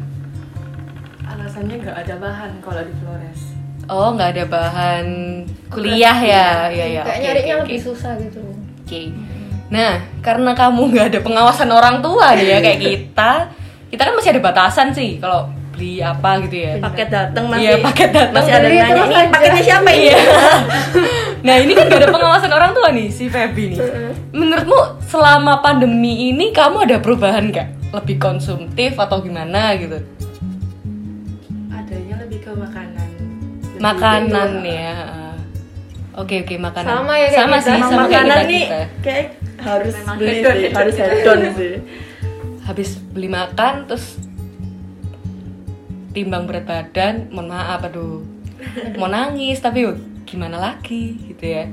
alasannya 1.30 1.76
nggak 1.78 1.96
ada 1.96 2.14
bahan 2.18 2.50
kalau 2.58 2.82
di 2.82 2.94
Flores. 2.98 3.40
Oh, 3.86 4.12
nggak 4.12 4.34
ada 4.34 4.44
bahan 4.46 5.06
kuliah 5.66 6.14
ya, 6.14 6.46
ya 6.68 6.86
ya. 6.90 7.02
kayak 7.02 7.16
oke, 7.16 7.24
nyarinya 7.24 7.54
oke, 7.54 7.62
lebih 7.64 7.80
susah 7.80 8.12
gitu 8.18 8.42
Oke. 8.82 9.14
Nah, 9.70 9.92
karena 10.20 10.50
kamu 10.52 10.90
nggak 10.90 11.06
ada 11.14 11.20
pengawasan 11.22 11.70
orang 11.70 12.02
tua 12.02 12.34
nih 12.34 12.46
ya 12.46 12.58
kayak 12.60 12.80
kita, 12.82 13.32
kita 13.88 14.02
kan 14.04 14.12
masih 14.12 14.30
ada 14.34 14.42
batasan 14.42 14.90
sih 14.90 15.16
kalau 15.16 15.46
beli 15.70 16.02
apa 16.02 16.42
gitu 16.44 16.56
ya. 16.60 16.72
Paket 16.82 17.08
datang 17.08 17.44
masih 17.46 17.62
Iya, 17.64 17.76
paket 17.78 18.10
datang. 18.10 18.34
masih 18.36 18.52
ada 18.52 18.66
Beli 18.66 18.76
nanya 18.76 18.90
ini 19.00 19.14
aja." 19.16 19.30
paketnya 19.30 19.62
siapa 19.64 19.88
ini? 19.88 20.02
Iya. 20.04 20.18
nah, 21.46 21.56
ini 21.56 21.72
kan 21.72 21.84
gak 21.86 22.00
ada 22.02 22.10
pengawasan 22.10 22.50
orang 22.50 22.70
tua 22.74 22.88
nih 22.90 23.06
si 23.08 23.30
Feby 23.30 23.64
nih. 23.70 23.78
Menurutmu 24.30 24.78
selama 25.00 25.62
pandemi 25.62 26.28
ini 26.28 26.50
kamu 26.50 26.84
ada 26.84 26.98
perubahan 26.98 27.48
nggak? 27.48 27.79
Lebih 27.90 28.16
konsumtif 28.16 28.94
atau 28.94 29.18
gimana 29.18 29.74
gitu? 29.74 29.98
Adanya 31.68 32.14
lebih 32.20 32.38
ke 32.38 32.50
makanan. 32.50 33.08
Lebih 33.66 33.80
Makanan 33.80 34.50
ke- 34.56 34.68
ya. 34.68 34.94
Oke 36.12 36.34
oke 36.40 36.54
makanan. 36.56 36.90
Sama 36.92 37.14
ya 37.14 37.26
kayak 37.26 37.38
sama 37.40 37.50
kita. 37.50 37.60
sih 37.60 37.70
Sama 37.72 37.80
sama 37.80 37.90
kayak 37.90 38.04
makanan 38.04 38.36
kita, 38.36 38.46
nih 38.46 38.62
kita. 38.62 38.80
kayak 39.00 39.26
harus 39.60 39.94
Memang 39.94 40.16
beli 40.16 40.30
hedon, 40.32 40.52
sih, 40.52 40.62
hedon. 40.62 40.76
harus 40.76 40.94
hedon 40.96 41.40
sih. 41.54 41.74
habis 42.62 42.90
beli 43.08 43.28
makan 43.28 43.74
terus 43.84 44.04
timbang 46.10 46.44
berat 46.44 46.64
badan 46.64 47.26
mohon 47.28 47.48
maaf 47.48 47.82
aduh 47.82 48.22
mau 48.94 49.06
nangis 49.06 49.58
tapi 49.58 49.82
yuk, 49.82 49.98
gimana 50.22 50.54
lagi 50.56 51.18
gitu 51.24 51.44
ya 51.44 51.66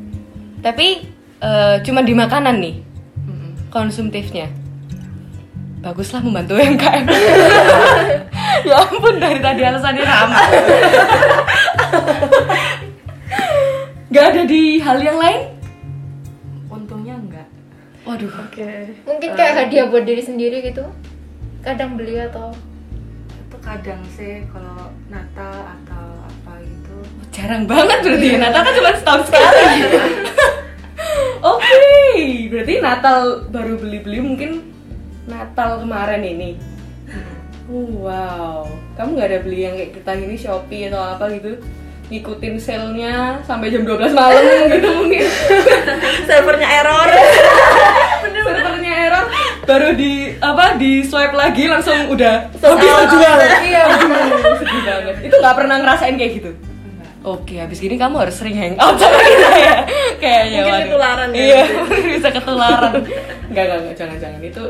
tapi 0.60 1.06
eh, 1.38 1.75
cuma 1.82 2.01
di 2.01 2.13
makanan 2.13 2.58
nih 2.58 2.82
konsumtifnya 3.69 4.49
baguslah 5.88 6.19
membantu 6.19 6.60
UMKM 6.60 7.08
ya 8.67 8.76
ampun 8.84 9.15
dari 9.23 9.39
tadi 9.39 9.62
alasannya 9.63 10.04
sama 10.04 10.36
Gak 14.08 14.23
ada 14.34 14.47
di 14.47 14.80
hal 14.80 15.04
yang 15.04 15.19
lain? 15.19 15.52
Untungnya 16.71 17.19
enggak. 17.19 17.43
Waduh, 18.08 18.32
Oke. 18.39 18.95
mungkin 19.04 19.36
kayak 19.36 19.67
hadiah 19.67 19.91
buat 19.91 20.08
diri 20.08 20.23
sendiri 20.23 20.63
gitu 20.63 20.88
kadang 21.60 22.00
beli 22.00 22.15
atau 22.15 22.56
itu 23.36 23.58
kadang 23.60 24.00
sih 24.15 24.47
kalau 24.47 24.88
Natal 25.12 25.52
atau 25.52 26.08
apa 26.23 26.63
gitu 26.63 26.95
jarang 27.36 27.67
banget 27.67 28.00
berarti 28.00 28.28
ya. 28.32 28.38
Natal 28.39 28.62
kan 28.63 28.73
cuma 28.80 28.91
setahun 28.95 29.23
sekali. 29.28 29.80
Oke, 31.52 31.78
berarti 32.47 32.73
Natal 32.80 33.19
baru 33.52 33.76
beli-beli 33.76 34.19
mungkin 34.23 34.52
Natal 35.28 35.84
kemarin 35.84 36.24
ini. 36.24 36.52
Wow, 37.68 38.63
kamu 38.96 39.20
nggak 39.20 39.28
ada 39.28 39.40
beli 39.44 39.68
yang 39.68 39.76
kayak 39.76 39.92
kita 40.00 40.12
ini 40.16 40.40
Shopee 40.40 40.88
atau 40.88 41.04
apa 41.04 41.28
gitu? 41.36 41.60
Ngikutin 42.08 42.56
sale-nya 42.56 43.44
sampai 43.44 43.68
jam 43.68 43.84
12 43.84 44.16
malam 44.16 44.40
gitu 44.72 44.88
mungkin. 44.88 45.28
Servernya 46.24 46.68
error. 46.80 47.08
Servernya 48.48 48.94
error, 49.12 49.26
baru 49.68 49.92
di 49.92 50.32
apa 50.40 50.80
di 50.80 51.04
swipe 51.04 51.36
lagi 51.36 51.68
langsung 51.68 52.08
udah 52.08 52.48
habis 52.48 52.88
out. 52.88 53.12
terjual. 53.12 53.38
Iya, 53.68 53.84
sedih 54.63 54.82
banget. 54.88 55.16
Itu 55.28 55.36
nggak 55.36 55.56
pernah 55.60 55.76
ngerasain 55.84 56.16
kayak 56.16 56.34
gitu. 56.40 56.52
Oke, 57.28 57.60
habis 57.60 57.84
gini 57.84 58.00
kamu 58.00 58.24
harus 58.24 58.40
sering 58.40 58.56
hangout 58.56 58.96
sama 58.96 59.20
kita 59.20 59.52
ya. 59.60 59.76
Kayaknya 60.16 60.60
Mungkin 60.63 60.80
ketularan 60.88 61.30
ya 61.36 61.44
Iya, 61.44 61.62
bisa 62.16 62.30
ketularan. 62.32 62.94
Enggak, 63.52 63.63
enggak, 63.68 63.80
enggak, 63.84 63.96
jangan, 64.00 64.18
jangan. 64.24 64.40
Itu 64.40 64.63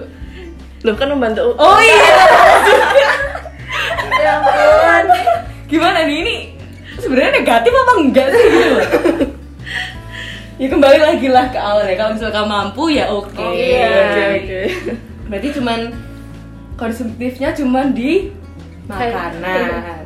Loh 0.86 0.94
kan 0.94 1.10
membantu 1.10 1.58
Oh 1.58 1.80
iya. 1.82 1.98
ya 4.22 4.32
ampun 4.42 5.06
Gimana 5.68 6.06
nih 6.06 6.18
ini? 6.22 6.36
Sebenarnya 6.98 7.32
negatif 7.42 7.72
apa 7.74 7.92
enggak 8.02 8.28
sih 8.34 8.44
gitu 8.50 8.70
loh. 8.74 8.86
Ya 10.58 10.68
kembali 10.74 10.98
lagi 10.98 11.28
lah 11.30 11.54
ke 11.54 11.60
awal 11.62 11.86
ya. 11.86 11.94
Kalau 11.94 12.18
misalnya 12.18 12.34
kamu 12.34 12.50
mampu 12.50 12.84
ya 12.90 13.06
oke. 13.14 13.38
Oh, 13.38 13.54
iya. 13.54 13.90
Oke, 14.10 14.22
oke. 14.42 14.62
Berarti 15.30 15.48
cuman 15.54 15.80
konsumtifnya 16.78 17.50
cuman 17.54 17.94
di 17.94 18.34
makanan. 18.90 20.06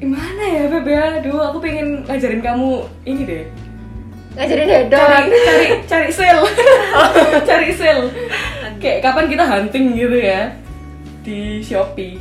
Gimana 0.00 0.42
ya 0.48 0.62
Beb 0.72 0.88
ya? 0.88 1.20
Aduh, 1.20 1.44
aku 1.44 1.60
pengen 1.60 2.08
ngajarin 2.08 2.40
kamu 2.40 2.88
ini 3.04 3.22
deh. 3.28 3.44
ngajarin 4.30 4.68
hedon 4.70 4.96
Cari 4.96 5.38
cari 5.44 5.66
cari 5.84 6.10
sale. 6.14 6.48
cari 7.50 7.70
sale. 7.76 8.06
Kayak 8.80 8.98
kapan 9.04 9.26
kita 9.28 9.44
hunting 9.44 9.86
gitu 9.92 10.16
ya? 10.16 10.56
Di 11.20 11.60
Shopee. 11.60 12.16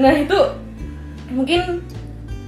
Nah, 0.00 0.16
itu 0.16 0.38
mungkin 1.28 1.84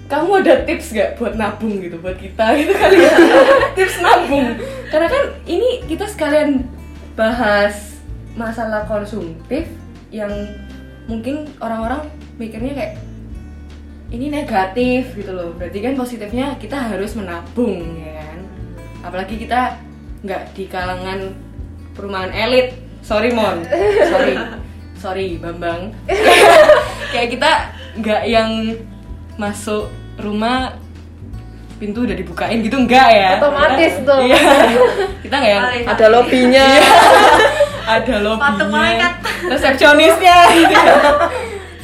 kamu 0.09 0.45
ada 0.45 0.55
tips 0.69 0.93
gak 0.93 1.17
buat 1.17 1.37
nabung 1.37 1.81
gitu 1.81 1.97
buat 2.01 2.17
kita 2.17 2.57
gitu 2.61 2.73
kali 2.77 3.05
ya? 3.05 3.13
Tips 3.77 4.01
nabung. 4.05 4.57
Karena 4.93 5.09
kan 5.09 5.25
ini 5.49 5.85
kita 5.89 6.05
sekalian 6.09 6.69
bahas 7.17 7.97
masalah 8.37 8.85
konsumtif 8.85 9.65
yang 10.13 10.31
mungkin 11.09 11.49
orang-orang 11.61 12.09
mikirnya 12.37 12.73
kayak 12.77 12.95
ini 14.13 14.29
negatif 14.29 15.17
gitu 15.17 15.33
loh. 15.33 15.57
Berarti 15.57 15.79
kan 15.81 15.97
positifnya 15.97 16.55
kita 16.61 16.77
harus 16.77 17.17
menabung 17.17 17.97
ya 17.99 18.21
kan? 18.21 18.41
Apalagi 19.05 19.41
kita 19.41 19.81
nggak 20.25 20.57
di 20.57 20.65
kalangan 20.69 21.33
perumahan 21.97 22.33
elit 22.33 22.84
sorry 23.05 23.31
mon 23.31 23.61
sorry 24.13 24.35
sorry 24.97 25.27
bambang 25.37 25.93
kayak 27.13 27.29
kita 27.31 27.51
nggak 27.95 28.23
yang 28.27 28.51
masuk 29.37 29.93
rumah 30.17 30.75
pintu 31.77 32.07
udah 32.07 32.17
dibukain 32.17 32.63
gitu 32.63 32.79
enggak 32.79 33.09
ya 33.11 33.31
Otomatis 33.37 33.93
Kita- 34.01 34.07
tuh. 34.07 34.19
iya 34.31 34.41
kita 35.21 35.35
nggak 35.37 35.53
yang 35.53 35.67
Ada 35.85 36.07
lobbynya. 36.09 36.67
ada 37.85 38.15
Patung 38.41 38.73
lobbynya, 38.73 39.09
resepsionisnya 39.45 40.37
gitu 40.57 40.73
ya. 40.73 40.95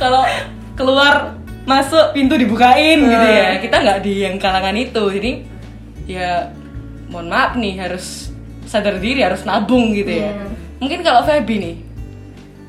Kalau 0.00 0.24
keluar 0.72 1.36
masuk 1.68 2.16
pintu 2.16 2.40
dibukain 2.40 2.96
gitu 2.96 3.26
ya. 3.28 3.60
Kita 3.60 3.84
nggak 3.84 3.98
di 4.00 4.24
yang 4.24 4.40
kalangan 4.40 4.72
itu. 4.72 5.02
Jadi 5.12 5.32
ya 6.08 6.48
mohon 7.12 7.28
maaf 7.28 7.52
nih 7.60 7.76
harus 7.76 8.32
sadar 8.64 8.96
diri 8.96 9.20
harus 9.20 9.44
nabung 9.44 9.92
gitu 9.92 10.08
ya. 10.24 10.32
Mungkin 10.80 11.04
kalau 11.04 11.20
Feby 11.28 11.56
nih, 11.60 11.76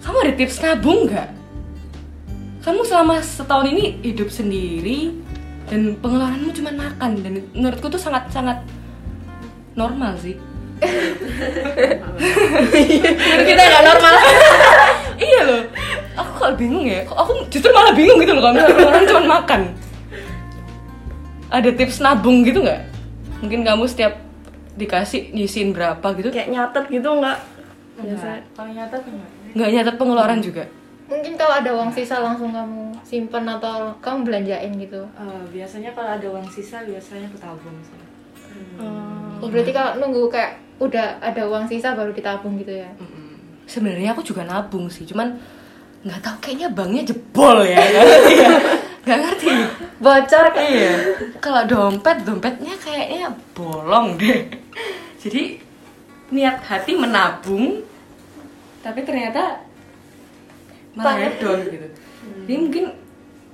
kamu 0.03 0.17
ada 0.19 0.33
tips 0.35 0.59
nabung 0.59 1.07
nggak? 1.07 1.31
Kamu 2.61 2.83
selama 2.83 3.23
setahun 3.23 3.71
ini 3.71 4.03
hidup 4.03 4.27
sendiri 4.27 5.15
dan 5.71 5.95
pengeluaranmu 5.95 6.51
cuma 6.51 6.75
makan 6.75 7.23
dan 7.23 7.33
menurutku 7.55 7.87
tuh 7.87 7.97
sangat 7.97 8.27
sangat 8.27 8.59
normal 9.79 10.19
sih. 10.19 10.35
Menurut 13.23 13.47
kita 13.49 13.61
nggak 13.63 13.85
normal. 13.87 14.13
iya 15.31 15.41
loh. 15.47 15.63
Aku 16.19 16.31
kok 16.35 16.59
bingung 16.59 16.83
ya. 16.83 17.07
Aku 17.07 17.47
justru 17.47 17.71
malah 17.71 17.95
bingung 17.95 18.19
gitu 18.19 18.35
loh 18.35 18.43
kalau 18.43 18.59
orang 18.91 19.07
cuma 19.07 19.39
makan. 19.39 19.71
Ada 21.47 21.71
tips 21.71 22.03
nabung 22.03 22.43
gitu 22.43 22.59
nggak? 22.59 22.81
Mungkin 23.39 23.63
kamu 23.63 23.87
setiap 23.87 24.19
dikasih 24.75 25.31
nyisin 25.35 25.71
berapa 25.75 26.03
gitu? 26.15 26.31
kayak 26.31 26.47
nyatet 26.47 26.87
gitu 26.87 27.11
nggak 27.11 27.50
biasa 28.03 28.27
Kalau 28.53 28.69
nyata 28.73 28.97
enggak. 28.97 29.29
Nggak 29.51 29.69
nyatet 29.73 29.95
pengeluaran 29.99 30.39
juga. 30.41 30.63
Mungkin 31.11 31.33
kalau 31.35 31.53
ada 31.59 31.71
uang 31.75 31.91
sisa 31.91 32.23
langsung 32.23 32.55
kamu 32.55 32.95
simpen 33.03 33.43
atau 33.43 33.91
kamu 33.99 34.23
belanjain 34.23 34.71
gitu. 34.79 35.01
Eh, 35.11 35.43
biasanya 35.51 35.91
kalau 35.91 36.15
ada 36.15 36.27
uang 36.31 36.47
sisa 36.47 36.79
biasanya 36.87 37.27
aku 37.27 37.37
tabung 37.37 37.77
sih. 37.83 37.99
Oh, 39.41 39.47
berarti 39.51 39.71
kalau 39.75 39.99
nunggu 39.99 40.31
kayak 40.31 40.55
udah 40.79 41.19
ada 41.19 41.43
uang 41.47 41.67
sisa 41.67 41.93
baru 41.93 42.15
ditabung 42.15 42.55
gitu 42.59 42.71
ya. 42.79 42.87
Sebenarnya 43.67 44.15
aku 44.15 44.23
juga 44.23 44.43
nabung 44.43 44.87
sih, 44.87 45.03
cuman 45.07 45.35
nggak 46.01 46.19
tahu 46.23 46.35
kayaknya 46.41 46.67
banknya 46.71 47.03
jebol 47.11 47.59
ya. 47.63 47.79
Nggak 47.79 48.05
ngerti 48.09 48.33
ya. 48.35 48.51
Nggak 49.01 49.19
ngerti. 49.19 49.47
Bocor 50.01 50.45
kan? 50.53 50.63
Iya. 50.63 50.93
Kalau 51.43 51.61
dompet, 51.67 52.17
dompetnya 52.25 52.73
kayaknya 52.79 53.27
bolong 53.53 54.17
deh. 54.17 54.47
Jadi 55.21 55.61
niat 56.31 56.57
hati 56.63 56.95
menabung, 56.95 57.83
tapi 58.81 59.05
ternyata 59.05 59.61
malah 60.97 61.17
hedon 61.17 61.59
gitu. 61.69 61.87
Jadi 62.45 62.55
mungkin 62.57 62.85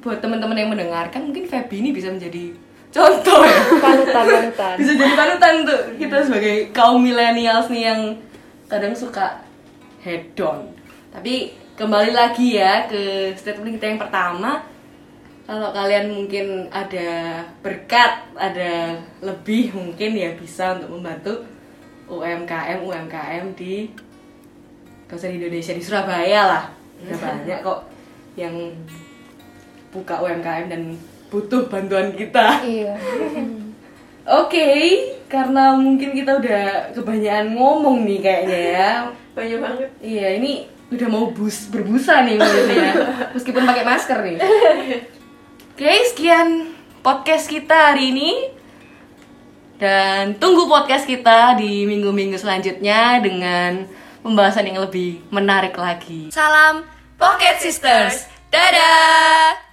buat 0.02 0.20
teman-teman 0.24 0.58
yang 0.58 0.72
mendengarkan, 0.72 1.30
mungkin 1.30 1.46
Feby 1.46 1.84
ini 1.84 1.90
bisa 1.94 2.10
menjadi 2.10 2.56
contoh 2.90 3.44
ya. 3.44 3.62
Panutan, 3.84 4.26
panutan. 4.26 4.76
bisa 4.80 4.92
jadi 4.96 5.14
panutan 5.14 5.54
untuk 5.68 5.80
kita 6.00 6.18
sebagai 6.24 6.56
kaum 6.72 7.04
millennials 7.04 7.68
nih 7.70 7.84
yang 7.94 8.02
kadang 8.72 8.96
suka 8.96 9.44
hedon. 10.02 10.72
Tapi 11.12 11.54
kembali 11.76 12.12
lagi 12.16 12.58
ya 12.58 12.88
ke 12.88 13.36
statement 13.36 13.78
kita 13.78 13.86
yang 13.96 14.02
pertama. 14.02 14.64
Kalau 15.48 15.72
kalian 15.72 16.12
mungkin 16.12 16.68
ada 16.68 17.40
berkat, 17.64 18.36
ada 18.36 19.00
lebih 19.24 19.72
mungkin 19.72 20.12
ya 20.12 20.36
bisa 20.36 20.76
untuk 20.76 21.00
membantu 21.00 21.48
UMKM 22.12 22.84
UMKM 22.84 23.56
di 23.56 23.88
kawasan 25.08 25.40
Indonesia 25.40 25.74
di 25.74 25.84
Surabaya 25.84 26.42
lah. 26.46 26.64
Udah 27.04 27.18
banyak 27.18 27.60
kok 27.64 27.80
yang 28.36 28.54
buka 29.90 30.20
UMKM 30.20 30.68
dan 30.68 30.82
butuh 31.32 31.68
bantuan 31.72 32.12
kita. 32.14 32.62
Iya. 32.64 32.94
Oke, 34.28 34.68
karena 35.32 35.80
mungkin 35.80 36.12
kita 36.12 36.44
udah 36.44 36.92
kebanyakan 36.92 37.56
ngomong 37.56 38.04
nih 38.04 38.20
kayaknya 38.20 38.60
ya. 38.76 38.92
banyak 39.32 39.60
banget 39.62 39.90
Iya, 40.04 40.28
ini 40.42 40.68
udah 40.92 41.08
mau 41.08 41.32
bus 41.32 41.72
berbusa 41.72 42.28
nih 42.28 42.36
mulutnya. 42.36 42.92
Meskipun 43.32 43.64
pakai 43.64 43.86
masker 43.88 44.20
nih. 44.28 44.38
Oke, 45.72 45.92
sekian 46.12 46.76
podcast 47.00 47.48
kita 47.48 47.96
hari 47.96 48.12
ini. 48.12 48.32
Dan 49.78 50.36
tunggu 50.42 50.66
podcast 50.66 51.06
kita 51.06 51.54
di 51.56 51.86
minggu-minggu 51.86 52.36
selanjutnya 52.36 53.22
dengan 53.22 53.86
pembahasan 54.24 54.70
yang 54.70 54.82
lebih 54.84 55.22
menarik 55.30 55.76
lagi. 55.78 56.34
Salam 56.34 56.86
Pocket 57.18 57.58
Sisters. 57.62 58.30
Dadah. 58.50 59.67